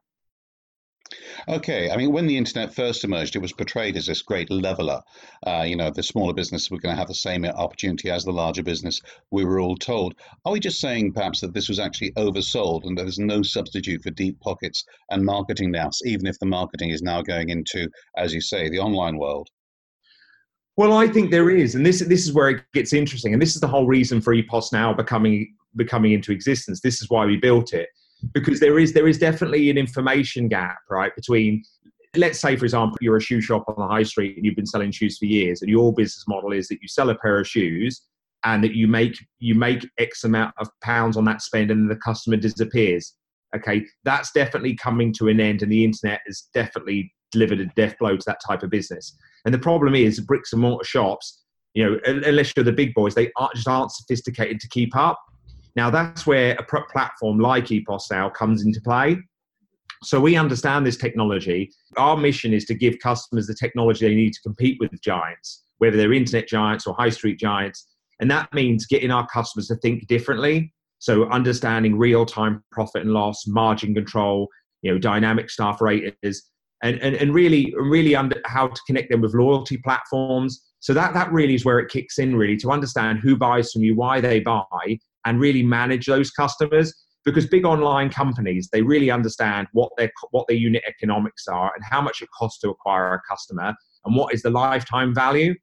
Okay, 1.50 1.90
I 1.90 1.96
mean, 1.96 2.12
when 2.12 2.28
the 2.28 2.36
internet 2.36 2.76
first 2.76 3.06
emerged, 3.06 3.38
it 3.38 3.42
was 3.42 3.54
portrayed 3.54 3.96
as 3.96 4.08
this 4.08 4.22
great 4.22 4.52
leveler. 4.52 5.02
Uh, 5.46 5.64
you 5.66 5.78
know, 5.78 5.90
the 5.90 6.04
smaller 6.04 6.34
business 6.34 6.70
were 6.70 6.78
going 6.78 6.94
to 6.94 7.00
have 7.00 7.08
the 7.08 7.16
same 7.16 7.46
opportunity 7.46 8.10
as 8.10 8.26
the 8.26 8.34
larger 8.34 8.64
business. 8.64 9.00
We 9.32 9.46
were 9.46 9.62
all 9.62 9.78
told. 9.78 10.16
Are 10.44 10.52
we 10.52 10.60
just 10.60 10.82
saying 10.82 11.14
perhaps 11.14 11.40
that 11.40 11.54
this 11.54 11.70
was 11.70 11.80
actually 11.80 12.12
oversold 12.14 12.84
and 12.84 12.98
there's 12.98 13.18
no 13.18 13.44
substitute 13.44 14.02
for 14.02 14.10
deep 14.10 14.38
pockets 14.42 14.84
and 15.10 15.24
marketing 15.24 15.72
now, 15.72 15.90
even 16.04 16.28
if 16.28 16.38
the 16.40 16.46
marketing 16.46 16.90
is 16.90 17.02
now 17.02 17.22
going 17.22 17.48
into, 17.48 17.88
as 18.18 18.34
you 18.34 18.42
say, 18.42 18.68
the 18.68 18.80
online 18.80 19.18
world? 19.18 19.48
Well, 20.76 20.98
I 20.98 21.08
think 21.08 21.32
there 21.32 21.50
is, 21.50 21.76
and 21.76 21.86
this 21.86 22.02
this 22.02 22.28
is 22.28 22.34
where 22.34 22.50
it 22.50 22.64
gets 22.74 22.92
interesting, 22.92 23.32
and 23.32 23.42
this 23.42 23.56
is 23.56 23.62
the 23.62 23.68
whole 23.68 23.88
reason 23.88 24.20
for 24.20 24.36
EPOS 24.36 24.74
now 24.74 24.94
becoming 24.94 25.56
becoming 25.78 26.12
into 26.12 26.34
existence. 26.34 26.82
This 26.82 27.02
is 27.02 27.10
why 27.10 27.26
we 27.26 27.38
built 27.38 27.74
it 27.74 27.88
because 28.34 28.60
there 28.60 28.80
is 28.80 28.94
there 28.94 29.08
is 29.08 29.18
definitely 29.18 29.70
an 29.70 29.78
information 29.78 30.48
gap, 30.48 30.80
right, 30.90 31.16
between 31.16 31.64
let's 32.16 32.40
say 32.40 32.56
for 32.56 32.66
example 32.66 32.98
you're 33.02 33.18
a 33.18 33.22
shoe 33.22 33.42
shop 33.42 33.64
on 33.68 33.76
the 33.78 33.88
high 33.88 34.02
street 34.04 34.36
and 34.38 34.46
you've 34.46 34.56
been 34.56 34.66
selling 34.66 34.92
shoes 34.92 35.18
for 35.18 35.26
years 35.26 35.62
and 35.62 35.70
your 35.70 35.94
business 35.94 36.24
model 36.28 36.52
is 36.52 36.68
that 36.68 36.82
you 36.82 36.88
sell 36.88 37.10
a 37.10 37.16
pair 37.16 37.40
of 37.40 37.48
shoes 37.48 38.02
and 38.44 38.64
that 38.64 38.74
you 38.74 38.88
make 38.88 39.16
you 39.40 39.54
make 39.54 39.88
x 40.00 40.24
amount 40.24 40.54
of 40.58 40.70
pounds 40.82 41.18
on 41.18 41.26
that 41.26 41.42
spend 41.42 41.70
and 41.70 41.92
the 41.92 41.96
customer 41.98 42.38
disappears 42.38 43.14
okay? 43.56 43.86
That's 44.04 44.32
definitely 44.32 44.76
coming 44.76 45.14
to 45.14 45.28
an 45.28 45.40
end 45.40 45.62
and 45.62 45.72
the 45.72 45.84
internet 45.84 46.22
has 46.26 46.50
definitely 46.54 47.14
delivered 47.32 47.60
a 47.60 47.66
death 47.68 47.98
blow 48.00 48.18
to 48.18 48.24
that 48.26 48.42
type 48.46 48.64
of 48.64 48.70
business. 48.70 49.16
And 49.46 49.54
the 49.54 49.60
problem 49.60 49.96
is 49.96 50.20
bricks 50.20 50.54
and 50.54 50.62
mortar 50.62 50.86
shops 50.86 51.44
you 51.74 51.84
know 51.84 52.00
unless 52.06 52.54
you're 52.56 52.64
the 52.64 52.72
big 52.72 52.94
boys 52.96 53.14
they 53.14 53.32
just 53.54 53.68
aren't 53.68 53.92
sophisticated 53.92 54.60
to 54.60 54.68
keep 54.70 54.96
up 54.96 55.20
now, 55.78 55.92
that's 55.92 56.26
where 56.26 56.56
a 56.56 56.64
platform 56.64 57.38
like 57.38 57.66
EPOS 57.66 58.10
now 58.10 58.30
comes 58.32 58.66
into 58.66 58.82
play. 58.82 59.16
So 60.04 60.20
we 60.20 60.36
understand 60.36 60.88
this 60.88 60.98
technology. 60.98 61.72
Our 61.98 62.18
mission 62.18 62.52
is 62.52 62.66
to 62.66 62.74
give 62.74 62.98
customers 62.98 63.46
the 63.46 63.54
technology 63.54 64.08
they 64.08 64.16
need 64.16 64.34
to 64.34 64.42
compete 64.42 64.78
with 64.80 64.90
giants, 65.02 65.66
whether 65.78 65.96
they're 65.96 66.14
internet 66.14 66.48
giants 66.48 66.88
or 66.88 66.96
high 66.96 67.12
street 67.12 67.38
giants. 67.40 67.88
And 68.20 68.30
that 68.32 68.52
means 68.54 68.88
getting 68.88 69.12
our 69.12 69.28
customers 69.28 69.68
to 69.68 69.76
think 69.76 70.08
differently. 70.08 70.74
So 70.98 71.30
understanding 71.30 71.96
real-time 71.96 72.64
profit 72.72 73.04
and 73.04 73.12
loss, 73.12 73.46
margin 73.46 73.94
control, 73.94 74.48
you 74.82 74.92
know, 74.92 74.98
dynamic 74.98 75.52
staff 75.52 75.80
raters, 75.80 76.42
and, 76.82 77.00
and, 77.04 77.16
and 77.16 77.36
really, 77.36 77.72
really 77.78 78.16
under 78.16 78.42
how 78.46 78.68
to 78.68 78.82
connect 78.88 79.12
them 79.12 79.22
with 79.22 79.36
loyalty 79.36 79.78
platforms. 79.78 80.64
So 80.80 80.94
that, 80.94 81.14
that 81.14 81.32
really 81.32 81.56
is 81.56 81.66
where 81.66 81.80
it 81.80 81.90
kicks 81.90 82.20
in, 82.20 82.36
really, 82.36 82.58
to 82.58 82.72
understand 82.72 83.20
who 83.20 83.36
buys 83.36 83.72
from 83.72 83.84
you, 83.84 83.96
why 83.96 84.22
they 84.22 84.40
buy, 84.40 85.00
and 85.26 85.40
really 85.40 85.64
manage 85.64 86.06
those 86.06 86.32
customers. 86.32 86.94
Because 87.26 87.46
big 87.46 87.66
online 87.66 88.10
companies 88.10 88.70
they 88.72 88.82
really 88.82 89.12
understand 89.12 89.68
what 89.74 89.92
their 89.98 90.10
what 90.32 90.48
their 90.48 90.56
unit 90.56 90.82
economics 90.88 91.46
are 91.50 91.74
and 91.76 91.84
how 91.84 92.00
much 92.00 92.22
it 92.22 92.30
costs 92.38 92.62
to 92.62 92.70
acquire 92.70 93.16
a 93.16 93.22
customer 93.30 93.74
and 94.06 94.16
what 94.16 94.34
is 94.34 94.44
the 94.44 94.50
lifetime 94.50 95.14
value. 95.14 95.54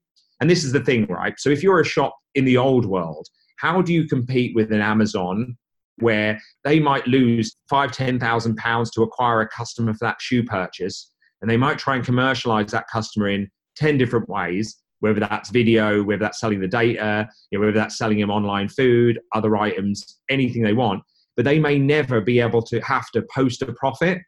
And 0.40 0.50
this 0.50 0.62
is 0.62 0.72
the 0.72 0.80
thing 0.80 1.06
right? 1.06 1.32
So 1.38 1.48
if 1.48 1.62
you're 1.62 1.80
a 1.80 1.84
shop 1.84 2.14
in 2.34 2.44
the 2.44 2.58
old 2.58 2.84
world 2.84 3.28
how 3.56 3.80
do 3.80 3.92
you 3.92 4.06
compete 4.06 4.54
with 4.54 4.72
an 4.72 4.80
amazon 4.80 5.56
where 5.98 6.40
they 6.64 6.80
might 6.80 7.06
lose 7.06 7.56
five 7.68 7.92
ten 7.92 8.18
thousand 8.18 8.56
pounds 8.56 8.90
to 8.90 9.02
acquire 9.02 9.40
a 9.40 9.48
customer 9.48 9.92
for 9.92 10.04
that 10.04 10.20
shoe 10.20 10.42
purchase 10.42 11.10
and 11.40 11.50
they 11.50 11.56
might 11.56 11.78
try 11.78 11.96
and 11.96 12.04
commercialize 12.04 12.70
that 12.72 12.86
customer 12.92 13.28
in 13.28 13.48
10 13.76 13.98
different 13.98 14.28
ways 14.28 14.76
whether 15.04 15.20
that's 15.20 15.50
video, 15.50 16.02
whether 16.02 16.20
that's 16.20 16.40
selling 16.40 16.60
the 16.60 16.66
data, 16.66 17.28
you 17.50 17.58
know, 17.58 17.66
whether 17.66 17.78
that's 17.78 17.98
selling 17.98 18.18
them 18.18 18.30
online 18.30 18.70
food, 18.70 19.20
other 19.34 19.54
items, 19.54 20.18
anything 20.30 20.62
they 20.62 20.72
want. 20.72 21.02
But 21.36 21.44
they 21.44 21.58
may 21.58 21.78
never 21.78 22.22
be 22.22 22.40
able 22.40 22.62
to 22.62 22.80
have 22.80 23.10
to 23.10 23.22
post 23.34 23.60
a 23.60 23.70
profit. 23.74 24.22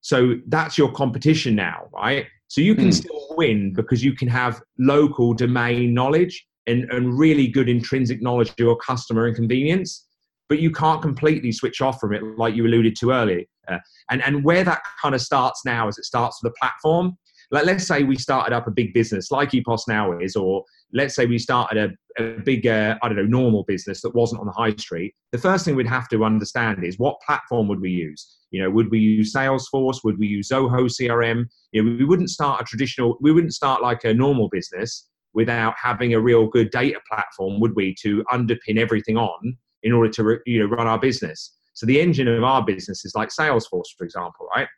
So 0.00 0.34
that's 0.48 0.76
your 0.76 0.90
competition 0.90 1.54
now, 1.54 1.88
right? 1.92 2.26
So 2.48 2.60
you 2.60 2.74
can 2.74 2.88
mm. 2.88 2.94
still 2.94 3.36
win 3.36 3.72
because 3.72 4.02
you 4.02 4.16
can 4.16 4.26
have 4.26 4.60
local 4.80 5.32
domain 5.32 5.94
knowledge 5.94 6.44
and, 6.66 6.90
and 6.90 7.16
really 7.16 7.46
good 7.46 7.68
intrinsic 7.68 8.20
knowledge 8.20 8.48
of 8.48 8.58
your 8.58 8.76
customer 8.76 9.26
and 9.26 9.36
convenience, 9.36 10.08
but 10.48 10.58
you 10.58 10.72
can't 10.72 11.02
completely 11.02 11.52
switch 11.52 11.80
off 11.80 12.00
from 12.00 12.12
it, 12.12 12.22
like 12.36 12.56
you 12.56 12.66
alluded 12.66 12.96
to 12.96 13.12
earlier. 13.12 13.44
Uh, 13.68 13.78
and, 14.10 14.24
and 14.24 14.42
where 14.42 14.64
that 14.64 14.82
kind 15.00 15.14
of 15.14 15.20
starts 15.20 15.64
now 15.64 15.86
is 15.86 15.98
it 15.98 16.04
starts 16.04 16.42
with 16.42 16.50
a 16.50 16.54
platform 16.58 17.16
like 17.50 17.64
let's 17.64 17.86
say 17.86 18.02
we 18.02 18.16
started 18.16 18.54
up 18.54 18.66
a 18.66 18.70
big 18.70 18.92
business 18.94 19.30
like 19.30 19.50
EPOS 19.50 19.82
now 19.88 20.18
is, 20.18 20.36
or 20.36 20.64
let's 20.92 21.14
say 21.14 21.26
we 21.26 21.38
started 21.38 21.96
a, 22.18 22.22
a 22.22 22.40
big, 22.40 22.66
uh, 22.66 22.96
I 23.02 23.08
don't 23.08 23.16
know, 23.16 23.24
normal 23.24 23.64
business 23.64 24.00
that 24.02 24.14
wasn't 24.14 24.40
on 24.40 24.46
the 24.46 24.52
high 24.52 24.74
street. 24.76 25.14
The 25.32 25.38
first 25.38 25.64
thing 25.64 25.76
we'd 25.76 25.86
have 25.86 26.08
to 26.08 26.24
understand 26.24 26.84
is 26.84 26.98
what 26.98 27.20
platform 27.20 27.68
would 27.68 27.80
we 27.80 27.90
use? 27.90 28.38
You 28.50 28.62
know, 28.62 28.70
would 28.70 28.90
we 28.90 29.00
use 29.00 29.34
Salesforce? 29.34 29.98
Would 30.04 30.18
we 30.18 30.26
use 30.26 30.48
Zoho 30.48 30.88
CRM? 30.88 31.46
You 31.72 31.82
know, 31.82 31.96
we 31.96 32.04
wouldn't 32.04 32.30
start 32.30 32.60
a 32.60 32.64
traditional, 32.64 33.18
we 33.20 33.32
wouldn't 33.32 33.54
start 33.54 33.82
like 33.82 34.04
a 34.04 34.14
normal 34.14 34.48
business 34.48 35.08
without 35.34 35.74
having 35.82 36.14
a 36.14 36.20
real 36.20 36.46
good 36.46 36.70
data 36.70 37.00
platform, 37.10 37.60
would 37.60 37.74
we, 37.74 37.94
to 38.02 38.24
underpin 38.32 38.78
everything 38.78 39.16
on 39.16 39.56
in 39.82 39.92
order 39.92 40.10
to 40.10 40.38
you 40.46 40.60
know 40.60 40.66
run 40.66 40.86
our 40.86 40.98
business. 40.98 41.56
So 41.74 41.86
the 41.86 42.00
engine 42.00 42.28
of 42.28 42.42
our 42.44 42.64
business 42.64 43.04
is 43.04 43.14
like 43.14 43.28
Salesforce, 43.28 43.90
for 43.98 44.04
example, 44.04 44.46
right? 44.56 44.68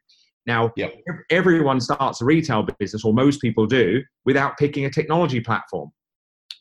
Now, 0.47 0.73
yep. 0.77 0.95
everyone 1.31 1.81
starts 1.81 2.23
a 2.23 2.25
retail 2.25 2.67
business, 2.79 3.05
or 3.05 3.13
most 3.13 3.41
people 3.41 3.67
do, 3.67 4.03
without 4.25 4.57
picking 4.57 4.85
a 4.85 4.91
technology 4.91 5.41
platform. 5.41 5.91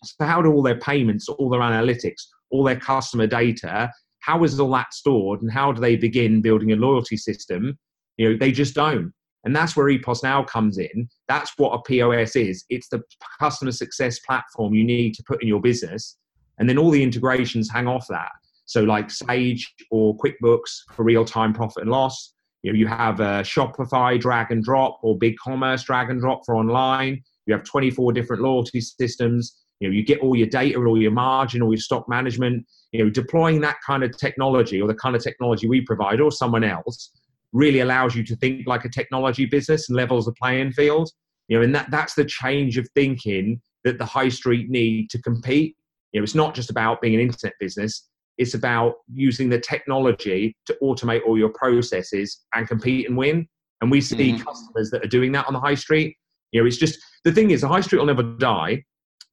So, 0.04 0.26
how 0.26 0.42
do 0.42 0.52
all 0.52 0.64
their 0.64 0.80
payments, 0.80 1.30
all 1.30 1.50
their 1.50 1.62
analytics, 1.62 2.22
all 2.50 2.64
their 2.64 2.80
customer 2.80 3.28
data, 3.28 3.92
how 4.20 4.44
is 4.44 4.60
all 4.60 4.72
that 4.72 4.94
stored, 4.94 5.42
and 5.42 5.52
how 5.52 5.72
do 5.72 5.80
they 5.80 5.96
begin 5.96 6.42
building 6.42 6.72
a 6.72 6.76
loyalty 6.76 7.18
system? 7.18 7.78
You 8.18 8.32
know, 8.32 8.38
they 8.38 8.52
just 8.52 8.74
don't. 8.74 9.14
And 9.44 9.56
that's 9.56 9.76
where 9.76 9.86
EPOS 9.86 10.24
now 10.24 10.44
comes 10.44 10.80
in. 10.80 11.08
That's 11.28 11.54
what 11.58 11.74
a 11.74 11.82
POS 11.84 12.36
is. 12.36 12.66
It's 12.70 12.90
the 12.90 13.04
customer 13.40 13.72
success 13.72 14.18
platform 14.20 14.74
you 14.74 14.84
need 14.84 15.14
to 15.14 15.24
put 15.28 15.44
in 15.44 15.48
your 15.48 15.62
business. 15.62 16.18
And 16.58 16.68
then 16.68 16.80
all 16.80 16.90
the 16.90 17.04
integrations 17.04 17.70
hang 17.70 17.88
off 17.88 18.08
that. 18.10 18.32
So, 18.66 18.82
like 18.84 19.12
Sage 19.12 19.72
or 19.92 20.18
QuickBooks 20.18 20.72
for 20.94 21.04
real 21.04 21.24
time 21.24 21.54
profit 21.54 21.84
and 21.84 21.92
loss, 21.92 22.34
you 22.66 22.74
know, 22.74 22.80
you 22.80 22.88
have 22.88 23.20
a 23.20 23.44
Shopify 23.44 24.20
drag 24.20 24.52
and 24.52 24.64
drop 24.64 24.98
or 25.04 25.20
BigCommerce 25.20 25.86
drag 25.86 26.10
and 26.10 26.20
drop 26.20 26.42
for 26.48 26.56
online. 26.56 27.22
You 27.46 27.54
have 27.54 27.64
24 27.64 28.12
different 28.12 28.42
loyalty 28.42 28.82
systems. 28.82 29.56
You 29.80 29.88
know, 29.88 29.94
you 29.94 30.04
get 30.04 30.20
all 30.22 30.36
your 30.36 30.48
data, 30.48 30.84
all 30.84 31.00
your 31.00 31.12
margin, 31.12 31.62
all 31.62 31.72
your 31.72 31.78
stock 31.78 32.10
management. 32.10 32.66
You 32.92 33.04
know, 33.04 33.12
deploying 33.12 33.62
that 33.62 33.78
kind 33.86 34.04
of 34.04 34.18
technology 34.18 34.82
or 34.82 34.88
the 34.88 34.96
kind 34.96 35.16
of 35.16 35.22
technology 35.22 35.68
we 35.68 35.82
provide 35.82 36.20
or 36.20 36.32
someone 36.32 36.64
else 36.64 37.12
really 37.54 37.82
allows 37.82 38.16
you 38.16 38.24
to 38.24 38.36
think 38.38 38.66
like 38.66 38.84
a 38.84 38.90
technology 38.90 39.46
business 39.46 39.88
and 39.88 39.96
levels 39.96 40.26
the 40.26 40.32
playing 40.32 40.72
field. 40.72 41.12
You 41.50 41.60
know, 41.60 41.64
and 41.64 41.76
that, 41.76 41.92
that's 41.92 42.16
the 42.16 42.26
change 42.26 42.80
of 42.80 42.90
thinking 42.96 43.62
that 43.84 44.00
the 44.00 44.06
high 44.06 44.30
street 44.30 44.72
need 44.72 45.12
to 45.12 45.22
compete. 45.22 45.78
You 46.14 46.20
know, 46.20 46.24
it's 46.24 46.34
not 46.34 46.56
just 46.56 46.72
about 46.72 47.00
being 47.00 47.14
an 47.14 47.22
internet 47.22 47.54
business 47.60 48.10
it's 48.38 48.54
about 48.54 48.96
using 49.12 49.50
the 49.50 49.60
technology 49.60 50.56
to 50.66 50.78
automate 50.82 51.22
all 51.26 51.38
your 51.38 51.50
processes 51.50 52.42
and 52.54 52.68
compete 52.68 53.08
and 53.08 53.18
win. 53.18 53.48
And 53.82 53.92
we 53.92 54.02
see 54.02 54.34
mm-hmm. 54.34 54.44
customers 54.44 54.90
that 54.92 55.04
are 55.04 55.10
doing 55.10 55.32
that 55.34 55.48
on 55.48 55.54
the 55.54 55.60
high 55.60 55.76
street. 55.76 56.16
You 56.52 56.62
know, 56.62 56.68
it's 56.68 56.78
just 56.78 57.00
the 57.24 57.32
thing 57.32 57.52
is 57.52 57.62
the 57.62 57.68
high 57.68 57.82
street 57.82 58.00
will 58.00 58.06
never 58.06 58.24
die 58.24 58.84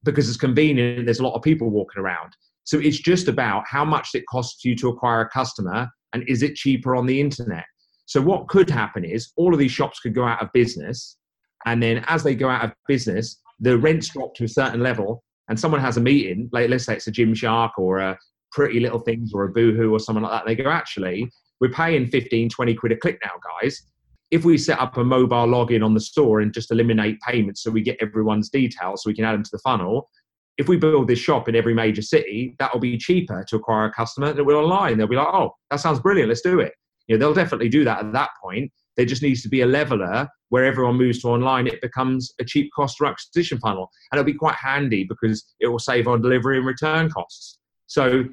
because 0.03 0.27
it's 0.27 0.37
convenient. 0.37 1.05
There's 1.05 1.19
a 1.19 1.23
lot 1.23 1.35
of 1.35 1.41
people 1.41 1.69
walking 1.69 2.01
around. 2.01 2.33
So 2.65 2.79
it's 2.79 2.99
just 2.99 3.27
about 3.27 3.63
how 3.67 3.83
much 3.83 4.09
it 4.13 4.23
costs 4.29 4.63
you 4.63 4.75
to 4.77 4.89
acquire 4.89 5.21
a 5.21 5.29
customer 5.29 5.89
and 6.13 6.23
is 6.27 6.43
it 6.43 6.55
cheaper 6.55 6.95
on 6.95 7.05
the 7.05 7.19
internet. 7.19 7.65
So 8.05 8.21
what 8.21 8.47
could 8.47 8.69
happen 8.69 9.03
is 9.03 9.31
all 9.37 9.53
of 9.53 9.59
these 9.59 9.71
shops 9.71 9.99
could 9.99 10.13
go 10.13 10.25
out 10.25 10.41
of 10.41 10.51
business, 10.53 11.17
and 11.65 11.81
then 11.81 12.03
as 12.07 12.23
they 12.23 12.35
go 12.35 12.49
out 12.49 12.65
of 12.65 12.73
business, 12.87 13.41
the 13.59 13.77
rents 13.77 14.09
drop 14.09 14.35
to 14.35 14.43
a 14.43 14.47
certain 14.47 14.81
level, 14.81 15.23
and 15.47 15.59
someone 15.59 15.81
has 15.81 15.97
a 15.97 16.01
meeting, 16.01 16.49
like 16.51 16.69
let's 16.69 16.85
say 16.85 16.95
it's 16.95 17.07
a 17.07 17.11
Gymshark 17.11 17.71
or 17.77 17.99
a 17.99 18.17
pretty 18.53 18.79
little 18.79 18.99
things 18.99 19.31
or 19.33 19.43
a 19.45 19.49
boohoo 19.51 19.93
or 19.93 19.99
someone 19.99 20.23
like 20.23 20.31
that. 20.31 20.45
They 20.45 20.55
go, 20.55 20.69
actually, 20.69 21.29
we're 21.59 21.71
paying 21.71 22.07
15, 22.07 22.49
20 22.49 22.75
quid 22.75 22.91
a 22.91 22.97
click 22.97 23.19
now, 23.23 23.31
guys. 23.61 23.81
if 24.31 24.43
we 24.45 24.57
set 24.57 24.79
up 24.79 24.97
a 24.97 25.03
mobile 25.03 25.47
login 25.47 25.85
on 25.85 25.93
the 25.93 25.99
store 25.99 26.41
and 26.41 26.53
just 26.53 26.71
eliminate 26.71 27.19
payments 27.21 27.61
so 27.61 27.69
we 27.69 27.81
get 27.81 27.97
everyone's 28.01 28.49
details 28.49 29.03
so 29.03 29.09
we 29.09 29.13
can 29.13 29.25
add 29.25 29.33
them 29.33 29.43
to 29.43 29.51
the 29.51 29.59
funnel, 29.59 30.09
if 30.57 30.67
we 30.67 30.77
build 30.77 31.07
this 31.07 31.19
shop 31.19 31.49
in 31.49 31.55
every 31.55 31.73
major 31.73 32.01
city, 32.01 32.55
that'll 32.59 32.79
be 32.79 32.97
cheaper 32.97 33.43
to 33.47 33.55
acquire 33.55 33.85
a 33.85 33.91
customer 33.91 34.27
than 34.27 34.39
it 34.39 34.45
will 34.45 34.57
online. 34.57 34.97
They'll 34.97 35.07
be 35.07 35.15
like, 35.15 35.27
oh, 35.27 35.55
that 35.69 35.79
sounds 35.79 35.99
brilliant, 35.99 36.29
let's 36.29 36.41
do 36.41 36.59
it. 36.59 36.73
You 37.07 37.15
know, 37.15 37.19
they'll 37.19 37.33
definitely 37.33 37.69
do 37.69 37.83
that 37.83 38.05
at 38.05 38.13
that 38.13 38.29
point. 38.41 38.71
There 38.95 39.05
just 39.05 39.23
needs 39.23 39.41
to 39.43 39.49
be 39.49 39.61
a 39.61 39.65
leveler 39.65 40.27
where 40.49 40.65
everyone 40.65 40.95
moves 40.95 41.21
to 41.21 41.27
online. 41.27 41.67
It 41.67 41.81
becomes 41.81 42.31
a 42.39 42.45
cheap 42.45 42.69
cost 42.75 42.97
to 42.97 43.07
acquisition 43.07 43.57
funnel. 43.59 43.89
And 44.11 44.19
it'll 44.19 44.31
be 44.31 44.37
quite 44.37 44.55
handy 44.55 45.03
because 45.03 45.43
it 45.59 45.67
will 45.67 45.79
save 45.79 46.07
on 46.07 46.21
delivery 46.21 46.57
and 46.57 46.65
return 46.65 47.09
costs. 47.09 47.57
So 47.87 48.25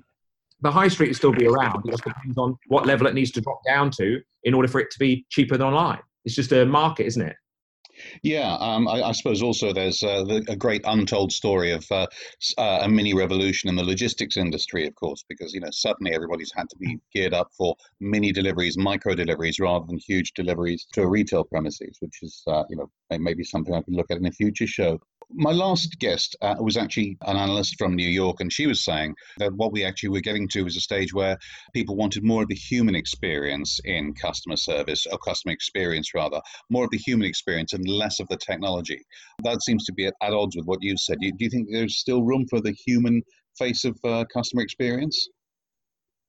the 0.62 0.70
high 0.70 0.88
street 0.88 1.08
will 1.08 1.14
still 1.14 1.32
be 1.32 1.46
around. 1.46 1.82
It 1.86 1.90
just 1.90 2.04
depends 2.04 2.36
on 2.38 2.56
what 2.68 2.86
level 2.86 3.06
it 3.06 3.14
needs 3.14 3.30
to 3.32 3.40
drop 3.40 3.60
down 3.66 3.90
to 3.92 4.20
in 4.44 4.54
order 4.54 4.68
for 4.68 4.80
it 4.80 4.90
to 4.90 4.98
be 4.98 5.26
cheaper 5.30 5.56
than 5.56 5.66
online. 5.66 6.00
It's 6.24 6.34
just 6.34 6.52
a 6.52 6.66
market, 6.66 7.06
isn't 7.06 7.22
it? 7.22 7.36
Yeah, 8.22 8.56
um, 8.60 8.88
I, 8.88 9.02
I, 9.02 9.12
suppose 9.12 9.42
also 9.42 9.72
there's 9.72 10.02
uh, 10.02 10.24
the, 10.24 10.44
a 10.48 10.56
great 10.56 10.82
untold 10.84 11.32
story 11.32 11.72
of 11.72 11.84
uh, 11.90 12.06
uh, 12.56 12.80
a 12.82 12.88
mini 12.88 13.14
revolution 13.14 13.68
in 13.68 13.76
the 13.76 13.82
logistics 13.82 14.36
industry, 14.36 14.86
of 14.86 14.94
course, 14.94 15.24
because 15.28 15.52
you 15.52 15.60
know 15.60 15.70
suddenly 15.70 16.14
everybody's 16.14 16.52
had 16.56 16.68
to 16.70 16.76
be 16.78 16.98
geared 17.12 17.34
up 17.34 17.50
for 17.56 17.76
mini 18.00 18.32
deliveries, 18.32 18.78
micro 18.78 19.14
deliveries, 19.14 19.58
rather 19.58 19.86
than 19.86 19.98
huge 19.98 20.32
deliveries 20.32 20.86
to 20.92 21.08
retail 21.08 21.44
premises, 21.44 21.96
which 22.00 22.22
is 22.22 22.42
uh, 22.46 22.64
you 22.70 22.76
know 22.76 22.90
maybe 23.18 23.44
something 23.44 23.74
I 23.74 23.82
could 23.82 23.94
look 23.94 24.10
at 24.10 24.18
in 24.18 24.26
a 24.26 24.32
future 24.32 24.66
show 24.66 24.98
my 25.32 25.52
last 25.52 25.98
guest 25.98 26.36
uh, 26.42 26.56
was 26.60 26.76
actually 26.76 27.16
an 27.26 27.36
analyst 27.36 27.76
from 27.78 27.94
New 27.94 28.08
York, 28.08 28.40
and 28.40 28.52
she 28.52 28.66
was 28.66 28.84
saying 28.84 29.14
that 29.38 29.52
what 29.54 29.72
we 29.72 29.84
actually 29.84 30.10
were 30.10 30.20
getting 30.20 30.48
to 30.48 30.62
was 30.62 30.76
a 30.76 30.80
stage 30.80 31.14
where 31.14 31.36
people 31.74 31.96
wanted 31.96 32.24
more 32.24 32.42
of 32.42 32.48
the 32.48 32.54
human 32.54 32.94
experience 32.94 33.80
in 33.84 34.14
customer 34.14 34.56
service, 34.56 35.06
or 35.10 35.18
customer 35.18 35.52
experience 35.52 36.14
rather, 36.14 36.40
more 36.70 36.84
of 36.84 36.90
the 36.90 36.98
human 36.98 37.26
experience 37.26 37.72
and 37.72 37.86
less 37.88 38.20
of 38.20 38.28
the 38.28 38.36
technology. 38.36 39.00
That 39.42 39.62
seems 39.62 39.84
to 39.86 39.92
be 39.92 40.06
at, 40.06 40.14
odds 40.20 40.56
with 40.56 40.66
what 40.66 40.82
you've 40.82 41.00
said. 41.00 41.18
Do 41.20 41.26
you, 41.26 41.32
do 41.32 41.44
you 41.44 41.50
think 41.50 41.68
there's 41.70 41.98
still 41.98 42.22
room 42.22 42.46
for 42.48 42.60
the 42.60 42.72
human 42.72 43.22
face 43.58 43.84
of 43.84 43.98
uh, 44.04 44.24
customer 44.32 44.62
experience? 44.62 45.28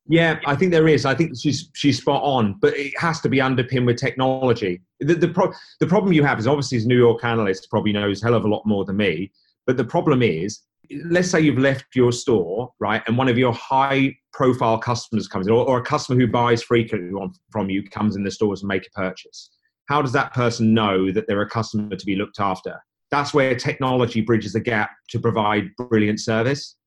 Yeah, 0.07 0.39
I 0.45 0.55
think 0.55 0.71
there 0.71 0.87
is. 0.87 1.05
I 1.05 1.13
think 1.13 1.37
she's 1.39 1.69
she's 1.73 1.99
spot 1.99 2.23
on, 2.23 2.55
but 2.59 2.75
it 2.75 2.93
has 2.99 3.21
to 3.21 3.29
be 3.29 3.39
underpinned 3.39 3.85
with 3.85 3.97
technology. 3.97 4.81
The 4.99 5.13
the, 5.13 5.27
pro- 5.27 5.53
the 5.79 5.87
problem 5.87 6.11
you 6.13 6.23
have 6.23 6.39
is 6.39 6.47
obviously 6.47 6.77
as 6.77 6.85
New 6.85 6.97
York 6.97 7.23
analyst 7.23 7.69
probably 7.69 7.93
knows 7.93 8.21
hell 8.21 8.33
of 8.33 8.43
a 8.43 8.47
lot 8.47 8.65
more 8.65 8.83
than 8.83 8.97
me. 8.97 9.31
But 9.67 9.77
the 9.77 9.85
problem 9.85 10.23
is, 10.23 10.61
let's 11.05 11.29
say 11.29 11.39
you've 11.39 11.59
left 11.59 11.85
your 11.95 12.11
store 12.11 12.73
right, 12.79 13.03
and 13.07 13.17
one 13.17 13.29
of 13.29 13.37
your 13.37 13.53
high 13.53 14.15
profile 14.33 14.79
customers 14.79 15.27
comes 15.27 15.47
in, 15.47 15.53
or, 15.53 15.65
or 15.65 15.77
a 15.79 15.83
customer 15.83 16.19
who 16.19 16.27
buys 16.27 16.63
frequently 16.63 17.11
from 17.51 17.69
you 17.69 17.83
comes 17.83 18.15
in 18.15 18.23
the 18.23 18.31
stores 18.31 18.63
and 18.63 18.67
make 18.67 18.87
a 18.87 18.99
purchase. 18.99 19.51
How 19.85 20.01
does 20.01 20.13
that 20.13 20.33
person 20.33 20.73
know 20.73 21.11
that 21.11 21.27
they're 21.27 21.41
a 21.41 21.49
customer 21.49 21.95
to 21.95 22.05
be 22.05 22.15
looked 22.15 22.39
after? 22.39 22.81
That's 23.11 23.33
where 23.33 23.53
technology 23.55 24.21
bridges 24.21 24.53
the 24.53 24.61
gap 24.61 24.91
to 25.09 25.19
provide 25.19 25.75
brilliant 25.75 26.19
service 26.21 26.77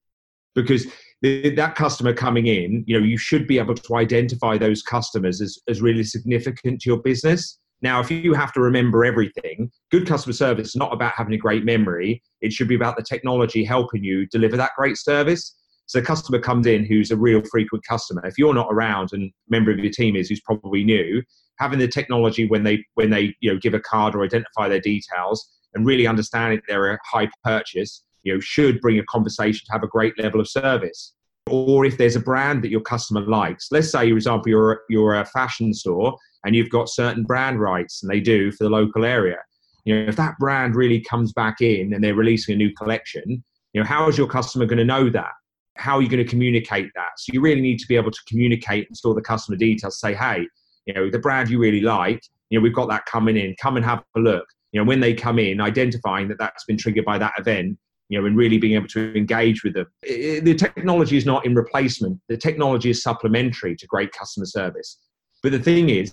because 0.54 0.86
that 1.22 1.74
customer 1.74 2.12
coming 2.12 2.46
in, 2.46 2.84
you 2.86 2.98
know, 2.98 3.04
you 3.04 3.16
should 3.16 3.46
be 3.46 3.58
able 3.58 3.74
to 3.74 3.96
identify 3.96 4.58
those 4.58 4.82
customers 4.82 5.40
as, 5.40 5.58
as 5.68 5.80
really 5.80 6.04
significant 6.04 6.80
to 6.82 6.90
your 6.90 7.00
business. 7.00 7.58
Now, 7.80 8.00
if 8.00 8.10
you 8.10 8.34
have 8.34 8.52
to 8.54 8.60
remember 8.60 9.04
everything, 9.04 9.70
good 9.90 10.06
customer 10.06 10.32
service 10.32 10.68
is 10.68 10.76
not 10.76 10.92
about 10.92 11.12
having 11.16 11.34
a 11.34 11.38
great 11.38 11.64
memory. 11.64 12.22
It 12.40 12.52
should 12.52 12.68
be 12.68 12.74
about 12.74 12.96
the 12.96 13.02
technology 13.02 13.64
helping 13.64 14.04
you 14.04 14.26
deliver 14.26 14.56
that 14.56 14.72
great 14.76 14.96
service. 14.96 15.54
So, 15.86 15.98
a 15.98 16.02
customer 16.02 16.38
comes 16.38 16.66
in 16.66 16.84
who's 16.84 17.10
a 17.10 17.16
real 17.16 17.42
frequent 17.50 17.84
customer. 17.86 18.24
If 18.26 18.38
you're 18.38 18.54
not 18.54 18.68
around 18.70 19.10
and 19.12 19.30
member 19.50 19.70
of 19.70 19.78
your 19.78 19.92
team 19.92 20.16
is 20.16 20.28
who's 20.28 20.40
probably 20.40 20.82
new, 20.82 21.22
having 21.58 21.78
the 21.78 21.88
technology 21.88 22.46
when 22.46 22.64
they 22.64 22.84
when 22.94 23.10
they 23.10 23.34
you 23.40 23.52
know 23.52 23.58
give 23.58 23.74
a 23.74 23.80
card 23.80 24.14
or 24.14 24.24
identify 24.24 24.68
their 24.68 24.80
details 24.80 25.46
and 25.74 25.86
really 25.86 26.06
understanding 26.06 26.60
they're 26.68 26.92
a 26.92 26.98
high 27.04 27.28
purchase 27.44 28.02
you 28.24 28.34
know, 28.34 28.40
should 28.40 28.80
bring 28.80 28.98
a 28.98 29.04
conversation 29.04 29.64
to 29.66 29.72
have 29.72 29.82
a 29.82 29.88
great 29.88 30.18
level 30.18 30.40
of 30.40 30.48
service. 30.48 31.14
Or 31.50 31.84
if 31.84 31.98
there's 31.98 32.16
a 32.16 32.20
brand 32.20 32.64
that 32.64 32.70
your 32.70 32.80
customer 32.80 33.20
likes, 33.20 33.68
let's 33.70 33.92
say, 33.92 34.10
for 34.10 34.16
example, 34.16 34.48
you're, 34.48 34.80
you're 34.88 35.14
a 35.14 35.26
fashion 35.26 35.72
store 35.74 36.16
and 36.44 36.56
you've 36.56 36.70
got 36.70 36.88
certain 36.88 37.22
brand 37.22 37.60
rights, 37.60 38.02
and 38.02 38.10
they 38.10 38.20
do 38.20 38.50
for 38.52 38.64
the 38.64 38.70
local 38.70 39.04
area. 39.04 39.38
You 39.84 39.94
know, 39.94 40.08
if 40.08 40.16
that 40.16 40.34
brand 40.38 40.74
really 40.74 41.00
comes 41.00 41.32
back 41.32 41.60
in 41.60 41.92
and 41.92 42.02
they're 42.02 42.14
releasing 42.14 42.54
a 42.54 42.56
new 42.56 42.72
collection, 42.74 43.44
you 43.72 43.80
know, 43.80 43.86
how 43.86 44.08
is 44.08 44.16
your 44.16 44.26
customer 44.26 44.66
going 44.66 44.78
to 44.78 44.84
know 44.84 45.10
that? 45.10 45.32
How 45.76 45.96
are 45.96 46.02
you 46.02 46.08
going 46.08 46.24
to 46.24 46.30
communicate 46.30 46.88
that? 46.94 47.10
So 47.18 47.32
you 47.32 47.40
really 47.40 47.60
need 47.60 47.78
to 47.80 47.86
be 47.86 47.96
able 47.96 48.10
to 48.10 48.20
communicate 48.26 48.86
and 48.88 48.96
store 48.96 49.14
the 49.14 49.20
customer 49.20 49.56
details. 49.56 50.00
Say, 50.00 50.14
hey, 50.14 50.46
you 50.86 50.94
know, 50.94 51.10
the 51.10 51.18
brand 51.18 51.50
you 51.50 51.58
really 51.58 51.80
like, 51.80 52.22
you 52.50 52.58
know, 52.58 52.62
we've 52.62 52.74
got 52.74 52.88
that 52.88 53.04
coming 53.06 53.36
in. 53.36 53.54
Come 53.60 53.76
and 53.76 53.84
have 53.84 54.02
a 54.16 54.20
look. 54.20 54.46
You 54.72 54.80
know, 54.80 54.86
when 54.86 55.00
they 55.00 55.14
come 55.14 55.38
in, 55.38 55.60
identifying 55.60 56.28
that 56.28 56.38
that's 56.38 56.64
been 56.64 56.76
triggered 56.76 57.04
by 57.04 57.18
that 57.18 57.34
event, 57.38 57.78
you 58.08 58.20
know, 58.20 58.26
and 58.26 58.36
really 58.36 58.58
being 58.58 58.74
able 58.74 58.88
to 58.88 59.16
engage 59.16 59.64
with 59.64 59.74
them. 59.74 59.86
The 60.02 60.54
technology 60.54 61.16
is 61.16 61.26
not 61.26 61.46
in 61.46 61.54
replacement. 61.54 62.20
The 62.28 62.36
technology 62.36 62.90
is 62.90 63.02
supplementary 63.02 63.76
to 63.76 63.86
great 63.86 64.12
customer 64.12 64.46
service. 64.46 64.98
But 65.42 65.52
the 65.52 65.58
thing 65.58 65.88
is, 65.90 66.12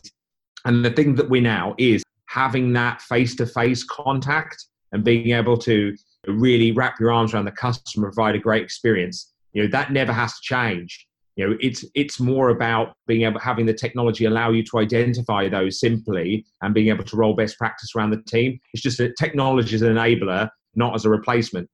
and 0.65 0.85
the 0.85 0.91
thing 0.91 1.15
that 1.15 1.29
we 1.29 1.39
now 1.41 1.75
is 1.77 2.03
having 2.27 2.73
that 2.73 3.01
face-to-face 3.01 3.83
contact 3.85 4.65
and 4.91 5.03
being 5.03 5.31
able 5.31 5.57
to 5.57 5.95
really 6.27 6.71
wrap 6.71 6.99
your 6.99 7.11
arms 7.11 7.33
around 7.33 7.45
the 7.45 7.51
customer, 7.51 8.07
provide 8.07 8.35
a 8.35 8.39
great 8.39 8.63
experience. 8.63 9.33
You 9.53 9.63
know, 9.63 9.69
that 9.71 9.91
never 9.91 10.13
has 10.13 10.33
to 10.33 10.39
change. 10.41 11.07
You 11.35 11.49
know, 11.49 11.57
it's 11.61 11.85
it's 11.95 12.19
more 12.19 12.49
about 12.49 12.93
being 13.07 13.23
able 13.23 13.39
having 13.39 13.65
the 13.65 13.73
technology 13.73 14.25
allow 14.25 14.51
you 14.51 14.63
to 14.65 14.79
identify 14.79 15.49
those 15.49 15.79
simply 15.79 16.45
and 16.61 16.73
being 16.73 16.89
able 16.89 17.05
to 17.05 17.15
roll 17.15 17.33
best 17.33 17.57
practice 17.57 17.91
around 17.95 18.11
the 18.11 18.21
team. 18.23 18.59
It's 18.73 18.83
just 18.83 18.97
that 18.97 19.15
technology 19.17 19.75
is 19.75 19.81
an 19.81 19.95
enabler, 19.95 20.49
not 20.75 20.93
as 20.93 21.05
a 21.05 21.09
replacement 21.09 21.69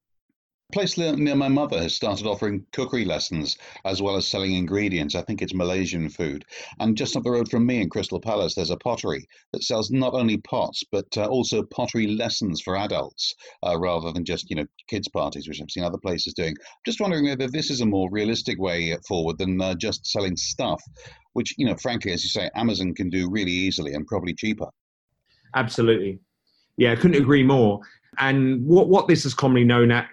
place 0.73 0.97
near 0.97 1.36
my 1.36 1.47
mother 1.47 1.82
has 1.82 1.95
started 1.95 2.27
offering 2.27 2.65
cookery 2.73 3.06
lessons 3.06 3.58
as 3.86 4.01
well 4.01 4.17
as 4.17 4.27
selling 4.27 4.53
ingredients. 4.53 5.15
I 5.15 5.21
think 5.21 5.41
it's 5.41 5.53
Malaysian 5.53 6.10
food. 6.10 6.43
And 6.80 6.97
just 6.97 7.15
up 7.15 7.23
the 7.23 7.32
road 7.32 7.49
from 7.49 7.65
me 7.65 7.82
in 7.82 7.89
Crystal 7.89 8.19
Palace, 8.19 8.53
there's 8.53 8.69
a 8.69 8.77
pottery 8.77 9.25
that 9.53 9.63
sells 9.63 9.91
not 9.91 10.13
only 10.13 10.38
pots 10.38 10.84
but 10.91 11.06
uh, 11.17 11.25
also 11.27 11.63
pottery 11.63 12.08
lessons 12.08 12.62
for 12.62 12.75
adults 12.75 13.34
uh, 13.65 13.80
rather 13.80 14.12
than 14.12 14.25
just 14.25 14.49
you 14.49 14.58
know 14.58 14.65
kids 14.89 15.08
parties, 15.08 15.47
which 15.47 15.62
I've 15.62 15.71
seen 15.71 15.86
other 15.86 15.97
places 15.97 16.34
doing. 16.34 16.53
Just 16.86 16.99
wondering 16.99 17.25
whether 17.25 17.47
this 17.47 17.71
is 17.71 17.80
a 17.80 17.86
more 17.86 18.10
realistic 18.12 18.60
way 18.60 18.97
forward 19.08 19.38
than 19.38 19.62
uh, 19.62 19.73
just 19.75 20.06
selling 20.06 20.36
stuff, 20.36 20.84
which 21.32 21.53
you 21.58 21.65
know, 21.65 21.77
frankly, 21.77 22.12
as 22.12 22.23
you 22.23 22.30
say, 22.30 22.49
Amazon 22.56 22.93
can 22.93 23.10
do 23.10 23.30
really 23.30 23.51
easily 23.51 23.93
and 23.93 24.06
probably 24.06 24.34
cheaper. 24.34 24.67
Absolutely. 25.56 26.19
Yeah, 26.75 26.91
I 26.91 26.95
couldn't 26.97 27.21
agree 27.21 27.43
more. 27.43 27.80
And 28.19 28.65
what, 28.65 28.89
what 28.89 29.08
this 29.08 29.25
is 29.25 29.34
commonly 29.34 29.63
known 29.63 29.91
at 29.91 30.08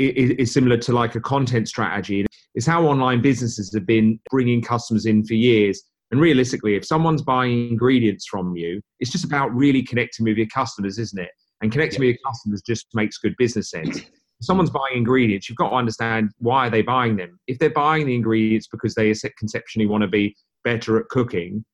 is 0.00 0.52
similar 0.52 0.76
to 0.78 0.92
like 0.92 1.14
a 1.14 1.20
content 1.20 1.68
strategy. 1.68 2.26
It's 2.54 2.66
how 2.66 2.84
online 2.84 3.20
businesses 3.22 3.72
have 3.74 3.86
been 3.86 4.18
bringing 4.30 4.62
customers 4.62 5.06
in 5.06 5.24
for 5.24 5.34
years. 5.34 5.82
And 6.10 6.20
realistically, 6.20 6.74
if 6.74 6.84
someone's 6.84 7.22
buying 7.22 7.68
ingredients 7.68 8.26
from 8.26 8.56
you, 8.56 8.80
it's 8.98 9.12
just 9.12 9.24
about 9.24 9.54
really 9.54 9.82
connecting 9.82 10.24
with 10.24 10.36
your 10.36 10.48
customers, 10.48 10.98
isn't 10.98 11.20
it? 11.20 11.30
And 11.62 11.70
connecting 11.70 12.02
yeah. 12.02 12.08
with 12.08 12.16
your 12.16 12.30
customers 12.32 12.62
just 12.66 12.86
makes 12.94 13.18
good 13.18 13.34
business 13.38 13.70
sense. 13.70 13.98
If 13.98 14.46
someone's 14.46 14.70
buying 14.70 14.96
ingredients, 14.96 15.48
you've 15.48 15.58
got 15.58 15.70
to 15.70 15.76
understand 15.76 16.30
why 16.38 16.66
are 16.66 16.70
they 16.70 16.82
buying 16.82 17.16
them. 17.16 17.38
If 17.46 17.58
they're 17.58 17.70
buying 17.70 18.06
the 18.06 18.14
ingredients 18.14 18.66
because 18.66 18.94
they 18.94 19.12
conceptually 19.38 19.86
want 19.86 20.02
to 20.02 20.08
be 20.08 20.34
better 20.64 20.98
at 20.98 21.08
cooking, 21.10 21.64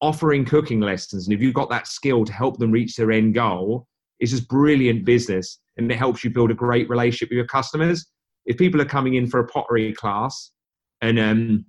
offering 0.00 0.44
cooking 0.44 0.80
lessons, 0.80 1.26
and 1.26 1.34
if 1.34 1.40
you've 1.40 1.54
got 1.54 1.70
that 1.70 1.86
skill 1.86 2.24
to 2.24 2.32
help 2.32 2.58
them 2.58 2.72
reach 2.72 2.96
their 2.96 3.12
end 3.12 3.34
goal, 3.34 3.86
it's 4.20 4.32
just 4.32 4.48
brilliant 4.48 5.04
business 5.04 5.60
and 5.76 5.90
it 5.90 5.96
helps 5.96 6.24
you 6.24 6.30
build 6.30 6.50
a 6.50 6.54
great 6.54 6.88
relationship 6.88 7.30
with 7.30 7.36
your 7.36 7.46
customers. 7.46 8.06
If 8.46 8.56
people 8.56 8.80
are 8.80 8.86
coming 8.86 9.14
in 9.14 9.26
for 9.26 9.40
a 9.40 9.46
pottery 9.46 9.92
class 9.92 10.50
and 11.00 11.18
um, 11.18 11.64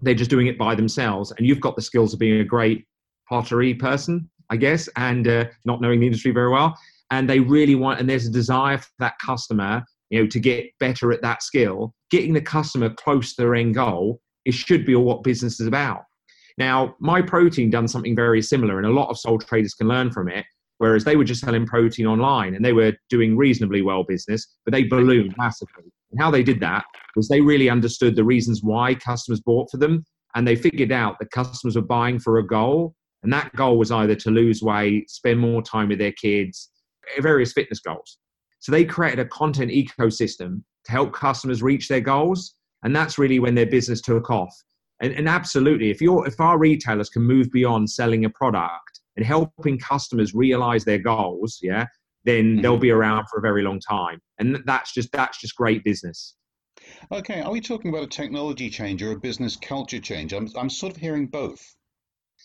they're 0.00 0.14
just 0.14 0.30
doing 0.30 0.46
it 0.46 0.58
by 0.58 0.74
themselves, 0.74 1.32
and 1.32 1.46
you've 1.46 1.60
got 1.60 1.76
the 1.76 1.82
skills 1.82 2.12
of 2.12 2.20
being 2.20 2.40
a 2.40 2.44
great 2.44 2.84
pottery 3.28 3.74
person, 3.74 4.28
I 4.50 4.56
guess, 4.56 4.88
and 4.96 5.26
uh, 5.26 5.46
not 5.64 5.80
knowing 5.80 6.00
the 6.00 6.06
industry 6.06 6.30
very 6.30 6.50
well, 6.50 6.78
and 7.10 7.28
they 7.28 7.40
really 7.40 7.74
want, 7.74 8.00
and 8.00 8.08
there's 8.08 8.26
a 8.26 8.30
desire 8.30 8.78
for 8.78 8.88
that 8.98 9.14
customer, 9.24 9.82
you 10.10 10.20
know, 10.20 10.26
to 10.28 10.40
get 10.40 10.66
better 10.78 11.12
at 11.12 11.22
that 11.22 11.42
skill, 11.42 11.94
getting 12.10 12.34
the 12.34 12.40
customer 12.40 12.90
close 12.90 13.34
to 13.34 13.42
their 13.42 13.54
end 13.54 13.74
goal, 13.74 14.20
it 14.44 14.54
should 14.54 14.84
be 14.84 14.94
what 14.94 15.22
business 15.22 15.60
is 15.60 15.66
about. 15.66 16.02
Now, 16.58 16.96
Myprotein 17.02 17.70
done 17.70 17.88
something 17.88 18.16
very 18.16 18.42
similar, 18.42 18.78
and 18.78 18.86
a 18.86 18.90
lot 18.90 19.10
of 19.10 19.18
sole 19.18 19.38
traders 19.38 19.74
can 19.74 19.88
learn 19.88 20.10
from 20.10 20.28
it 20.28 20.44
whereas 20.78 21.04
they 21.04 21.16
were 21.16 21.24
just 21.24 21.42
selling 21.42 21.66
protein 21.66 22.06
online 22.06 22.54
and 22.54 22.64
they 22.64 22.72
were 22.72 22.92
doing 23.10 23.36
reasonably 23.36 23.82
well 23.82 24.04
business, 24.04 24.56
but 24.64 24.72
they 24.72 24.84
ballooned 24.84 25.34
massively. 25.36 25.84
And 26.10 26.20
how 26.20 26.30
they 26.30 26.42
did 26.42 26.60
that 26.60 26.84
was 27.16 27.28
they 27.28 27.40
really 27.40 27.68
understood 27.68 28.16
the 28.16 28.24
reasons 28.24 28.62
why 28.62 28.94
customers 28.94 29.40
bought 29.40 29.70
for 29.70 29.76
them, 29.76 30.04
and 30.34 30.46
they 30.46 30.56
figured 30.56 30.92
out 30.92 31.18
that 31.18 31.30
customers 31.30 31.76
were 31.76 31.82
buying 31.82 32.18
for 32.18 32.38
a 32.38 32.46
goal, 32.46 32.94
and 33.22 33.32
that 33.32 33.54
goal 33.54 33.78
was 33.78 33.90
either 33.90 34.14
to 34.14 34.30
lose 34.30 34.62
weight, 34.62 35.10
spend 35.10 35.38
more 35.38 35.62
time 35.62 35.88
with 35.88 35.98
their 35.98 36.12
kids, 36.12 36.70
various 37.20 37.52
fitness 37.52 37.80
goals. 37.80 38.18
So 38.60 38.72
they 38.72 38.84
created 38.84 39.18
a 39.20 39.26
content 39.26 39.70
ecosystem 39.70 40.62
to 40.84 40.92
help 40.92 41.12
customers 41.12 41.62
reach 41.62 41.88
their 41.88 42.00
goals, 42.00 42.54
and 42.82 42.94
that's 42.94 43.18
really 43.18 43.38
when 43.38 43.54
their 43.54 43.66
business 43.66 44.00
took 44.00 44.30
off. 44.30 44.54
And, 45.00 45.12
and 45.12 45.28
absolutely, 45.28 45.90
if 45.90 46.00
you're 46.00 46.26
if 46.26 46.40
our 46.40 46.58
retailers 46.58 47.08
can 47.08 47.22
move 47.22 47.50
beyond 47.52 47.90
selling 47.90 48.24
a 48.24 48.30
product 48.30 48.97
and 49.18 49.26
helping 49.26 49.76
customers 49.78 50.32
realize 50.32 50.84
their 50.84 50.98
goals, 50.98 51.58
yeah, 51.60 51.84
then 52.24 52.44
mm-hmm. 52.44 52.62
they'll 52.62 52.78
be 52.78 52.92
around 52.92 53.26
for 53.28 53.38
a 53.38 53.42
very 53.42 53.62
long 53.62 53.80
time. 53.80 54.20
And 54.38 54.58
that's 54.64 54.94
just 54.94 55.10
that's 55.12 55.40
just 55.40 55.56
great 55.56 55.82
business. 55.82 56.36
Okay, 57.12 57.40
are 57.40 57.50
we 57.50 57.60
talking 57.60 57.90
about 57.90 58.04
a 58.04 58.08
technology 58.08 58.70
change 58.70 59.02
or 59.02 59.10
a 59.10 59.18
business 59.18 59.56
culture 59.56 59.98
change? 59.98 60.32
I'm 60.32 60.48
I'm 60.56 60.70
sort 60.70 60.94
of 60.94 61.00
hearing 61.00 61.26
both. 61.26 61.74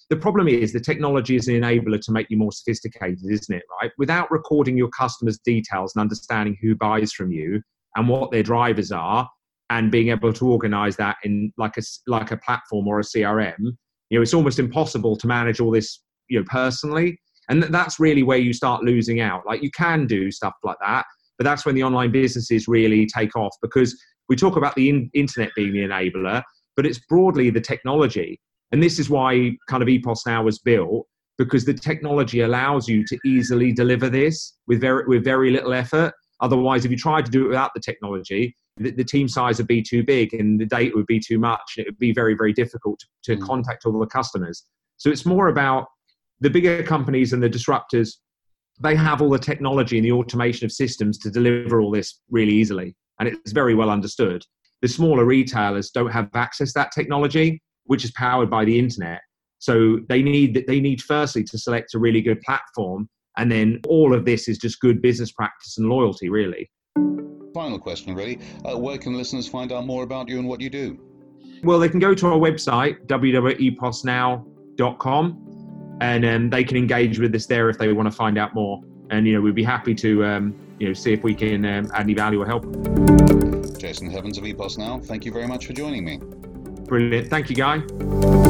The 0.09 0.17
problem 0.17 0.47
is 0.47 0.73
the 0.73 0.79
technology 0.79 1.35
is 1.35 1.47
an 1.47 1.61
enabler 1.61 2.01
to 2.01 2.11
make 2.11 2.27
you 2.31 2.37
more 2.37 2.51
sophisticated, 2.51 3.19
isn't 3.29 3.55
it? 3.55 3.63
Right? 3.79 3.91
Without 3.99 4.31
recording 4.31 4.75
your 4.75 4.89
customers' 4.89 5.37
details 5.45 5.93
and 5.95 6.01
understanding 6.01 6.57
who 6.59 6.75
buys 6.75 7.13
from 7.13 7.31
you 7.31 7.61
and 7.95 8.09
what 8.09 8.31
their 8.31 8.41
drivers 8.41 8.91
are, 8.91 9.29
and 9.69 9.91
being 9.91 10.09
able 10.09 10.33
to 10.33 10.47
organize 10.47 10.95
that 10.97 11.17
in 11.23 11.53
like 11.57 11.77
a 11.77 11.83
like 12.07 12.31
a 12.31 12.37
platform 12.37 12.87
or 12.87 12.99
a 12.99 13.03
crm 13.03 13.75
you 14.09 14.19
know 14.19 14.21
it's 14.21 14.33
almost 14.33 14.59
impossible 14.59 15.15
to 15.17 15.25
manage 15.25 15.59
all 15.59 15.71
this 15.71 16.02
you 16.29 16.39
know 16.39 16.45
personally 16.47 17.17
and 17.49 17.63
that's 17.63 17.99
really 17.99 18.23
where 18.23 18.37
you 18.37 18.53
start 18.53 18.83
losing 18.83 19.19
out 19.19 19.45
like 19.45 19.61
you 19.61 19.71
can 19.71 20.05
do 20.05 20.31
stuff 20.31 20.53
like 20.63 20.77
that 20.81 21.05
but 21.37 21.43
that's 21.43 21.65
when 21.65 21.75
the 21.75 21.83
online 21.83 22.11
businesses 22.11 22.67
really 22.67 23.05
take 23.05 23.35
off 23.35 23.55
because 23.61 23.99
we 24.29 24.35
talk 24.35 24.55
about 24.55 24.75
the 24.75 24.89
in- 24.89 25.09
internet 25.13 25.51
being 25.55 25.73
the 25.73 25.79
enabler 25.79 26.41
but 26.75 26.85
it's 26.85 26.99
broadly 27.09 27.49
the 27.49 27.61
technology 27.61 28.39
and 28.71 28.81
this 28.81 28.99
is 28.99 29.09
why 29.09 29.51
kind 29.67 29.83
of 29.83 29.89
epos 29.89 30.25
now 30.25 30.43
was 30.43 30.59
built 30.59 31.05
because 31.37 31.65
the 31.65 31.73
technology 31.73 32.41
allows 32.41 32.87
you 32.87 33.03
to 33.05 33.17
easily 33.25 33.71
deliver 33.71 34.09
this 34.09 34.57
with 34.67 34.79
very 34.79 35.03
with 35.07 35.23
very 35.23 35.51
little 35.51 35.73
effort 35.73 36.13
otherwise 36.41 36.85
if 36.85 36.91
you 36.91 36.97
tried 36.97 37.25
to 37.25 37.31
do 37.31 37.45
it 37.45 37.49
without 37.49 37.71
the 37.73 37.81
technology 37.81 38.55
the, 38.77 38.91
the, 38.91 39.03
team 39.03 39.27
size 39.27 39.57
would 39.57 39.67
be 39.67 39.81
too 39.81 40.03
big 40.03 40.33
and 40.33 40.59
the 40.59 40.65
data 40.65 40.93
would 40.95 41.05
be 41.05 41.19
too 41.19 41.39
much. 41.39 41.75
and 41.77 41.85
It 41.85 41.91
would 41.91 41.99
be 41.99 42.13
very, 42.13 42.35
very 42.35 42.53
difficult 42.53 42.99
to, 43.23 43.35
to 43.35 43.41
mm. 43.41 43.45
contact 43.45 43.85
all 43.85 43.99
the 43.99 44.07
customers. 44.07 44.63
So 44.97 45.09
it's 45.09 45.25
more 45.25 45.47
about 45.47 45.87
the 46.43 46.49
bigger 46.49 46.83
companies 46.83 47.33
and 47.33 47.41
the 47.41 47.49
disruptors. 47.49 48.17
They 48.81 48.95
have 48.95 49.21
all 49.21 49.29
the 49.29 49.39
technology 49.39 49.97
and 49.97 50.05
the 50.05 50.11
automation 50.11 50.65
of 50.65 50.73
systems 50.73 51.17
to 51.19 51.31
deliver 51.31 51.79
all 51.79 51.89
this 51.89 52.19
really 52.29 52.53
easily, 52.53 52.95
and 53.19 53.29
it's 53.29 53.53
very 53.53 53.75
well 53.75 53.89
understood. 53.89 54.43
The 54.81 54.89
smaller 54.89 55.25
retailers 55.25 55.91
don't 55.91 56.11
have 56.11 56.29
access 56.33 56.73
to 56.73 56.79
that 56.79 56.91
technology, 56.91 57.61
which 57.85 58.03
is 58.03 58.11
powered 58.11 58.49
by 58.49 58.65
the 58.65 58.77
internet. 58.77 59.21
So 59.59 59.99
they 60.09 60.21
need 60.21 60.65
they 60.67 60.81
need 60.81 61.01
firstly 61.01 61.45
to 61.45 61.57
select 61.57 61.93
a 61.93 61.99
really 61.99 62.21
good 62.21 62.41
platform, 62.41 63.07
and 63.37 63.49
then 63.49 63.79
all 63.87 64.13
of 64.13 64.25
this 64.25 64.49
is 64.49 64.57
just 64.57 64.81
good 64.81 65.01
business 65.01 65.31
practice 65.31 65.77
and 65.77 65.87
loyalty, 65.87 66.27
really 66.29 66.69
final 67.53 67.79
question, 67.79 68.15
really. 68.15 68.39
Uh, 68.65 68.77
where 68.77 68.97
can 68.97 69.13
listeners 69.13 69.47
find 69.47 69.71
out 69.71 69.85
more 69.85 70.03
about 70.03 70.27
you 70.27 70.39
and 70.39 70.47
what 70.47 70.59
you 70.59 70.71
do? 70.71 70.99
Well, 71.63 71.77
they 71.79 71.87
can 71.87 71.99
go 71.99 72.15
to 72.15 72.27
our 72.27 72.37
website, 72.37 73.05
www.eposnow.com, 73.05 75.52
and 76.03 76.25
um, 76.25 76.49
they 76.49 76.65
can 76.65 76.75
engage 76.75 77.17
with 77.17 77.33
us 77.33 77.45
there 77.45 77.69
if 77.69 77.77
they 77.77 77.91
want 77.93 78.11
to 78.11 78.15
find 78.15 78.37
out 78.37 78.53
more. 78.53 78.81
And, 79.09 79.25
you 79.25 79.33
know, 79.33 79.41
we'd 79.41 79.55
be 79.55 79.63
happy 79.63 79.95
to, 79.95 80.25
um, 80.25 80.55
you 80.77 80.87
know, 80.87 80.93
see 80.93 81.13
if 81.13 81.23
we 81.23 81.33
can 81.33 81.65
um, 81.65 81.89
add 81.93 82.01
any 82.01 82.13
value 82.13 82.41
or 82.41 82.45
help. 82.45 82.65
Jacyn 82.65 84.11
Heavens 84.11 84.37
of 84.37 84.43
Epos 84.43 84.77
Now, 84.77 84.99
thank 84.99 85.23
you 85.23 85.31
very 85.31 85.47
much 85.47 85.65
for 85.65 85.73
joining 85.73 86.03
me. 86.03 86.17
Brilliant. 86.87 87.29
Thank 87.29 87.49
you, 87.49 87.55
Guy. 87.55 88.42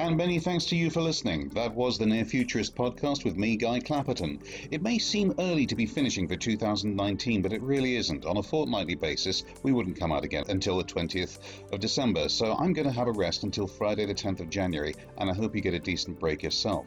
And 0.00 0.16
many 0.16 0.38
thanks 0.38 0.64
to 0.66 0.76
you 0.76 0.88
for 0.88 1.02
listening. 1.02 1.50
That 1.50 1.74
was 1.74 1.98
the 1.98 2.06
Near 2.06 2.24
Futurist 2.24 2.74
podcast 2.74 3.22
with 3.22 3.36
me, 3.36 3.54
Guy 3.54 3.80
Clapperton. 3.80 4.40
It 4.70 4.80
may 4.80 4.98
seem 4.98 5.34
early 5.38 5.66
to 5.66 5.76
be 5.76 5.84
finishing 5.84 6.26
for 6.26 6.36
2019, 6.36 7.42
but 7.42 7.52
it 7.52 7.60
really 7.60 7.96
isn't. 7.96 8.24
On 8.24 8.38
a 8.38 8.42
fortnightly 8.42 8.94
basis, 8.94 9.44
we 9.62 9.72
wouldn't 9.72 10.00
come 10.00 10.10
out 10.10 10.24
again 10.24 10.44
until 10.48 10.78
the 10.78 10.84
20th 10.84 11.38
of 11.70 11.80
December, 11.80 12.30
so 12.30 12.54
I'm 12.54 12.72
going 12.72 12.88
to 12.88 12.94
have 12.94 13.08
a 13.08 13.12
rest 13.12 13.44
until 13.44 13.66
Friday, 13.66 14.06
the 14.06 14.14
10th 14.14 14.40
of 14.40 14.48
January, 14.48 14.94
and 15.18 15.28
I 15.28 15.34
hope 15.34 15.54
you 15.54 15.60
get 15.60 15.74
a 15.74 15.78
decent 15.78 16.18
break 16.18 16.42
yourself. 16.42 16.86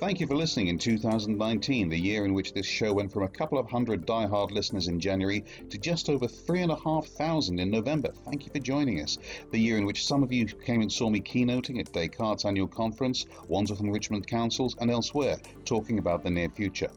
Thank 0.00 0.18
you 0.18 0.26
for 0.26 0.34
listening 0.34 0.68
in 0.68 0.78
2019, 0.78 1.90
the 1.90 1.98
year 1.98 2.24
in 2.24 2.32
which 2.32 2.54
this 2.54 2.64
show 2.64 2.94
went 2.94 3.12
from 3.12 3.24
a 3.24 3.28
couple 3.28 3.58
of 3.58 3.68
hundred 3.68 4.06
die-hard 4.06 4.50
listeners 4.50 4.88
in 4.88 4.98
January 4.98 5.44
to 5.68 5.76
just 5.76 6.08
over 6.08 6.26
three 6.26 6.62
and 6.62 6.72
a 6.72 6.76
half 6.76 7.04
thousand 7.04 7.60
in 7.60 7.70
November. 7.70 8.10
Thank 8.24 8.46
you 8.46 8.50
for 8.50 8.60
joining 8.60 9.02
us. 9.02 9.18
The 9.50 9.58
year 9.58 9.76
in 9.76 9.84
which 9.84 10.06
some 10.06 10.22
of 10.22 10.32
you 10.32 10.46
came 10.46 10.80
and 10.80 10.90
saw 10.90 11.10
me 11.10 11.20
keynoting 11.20 11.80
at 11.80 11.92
Descartes 11.92 12.46
annual 12.46 12.66
conference, 12.66 13.26
Wandsworth 13.46 13.80
and 13.80 13.92
Richmond 13.92 14.26
councils, 14.26 14.74
and 14.80 14.90
elsewhere, 14.90 15.36
talking 15.66 15.98
about 15.98 16.24
the 16.24 16.30
near 16.30 16.48
future. 16.48 16.90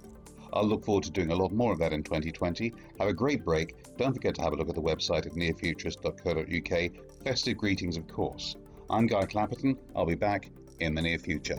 I'll 0.53 0.65
look 0.65 0.85
forward 0.85 1.03
to 1.03 1.11
doing 1.11 1.31
a 1.31 1.35
lot 1.35 1.51
more 1.51 1.73
of 1.73 1.79
that 1.79 1.91
in 1.91 2.03
2020. 2.03 2.71
Have 2.99 3.09
a 3.09 3.13
great 3.13 3.43
break. 3.43 3.75
Don't 3.97 4.13
forget 4.13 4.35
to 4.35 4.43
have 4.43 4.53
a 4.53 4.55
look 4.55 4.69
at 4.69 4.75
the 4.75 4.81
website 4.81 5.25
at 5.25 5.33
nearfuturist.co.uk. 5.33 7.23
Festive 7.25 7.57
greetings, 7.57 7.97
of 7.97 8.07
course. 8.07 8.55
I'm 8.89 9.07
Guy 9.07 9.25
Clapperton. 9.25 9.75
I'll 9.93 10.05
be 10.05 10.15
back 10.15 10.51
in 10.79 10.95
the 10.95 11.01
near 11.01 11.19
future. 11.19 11.57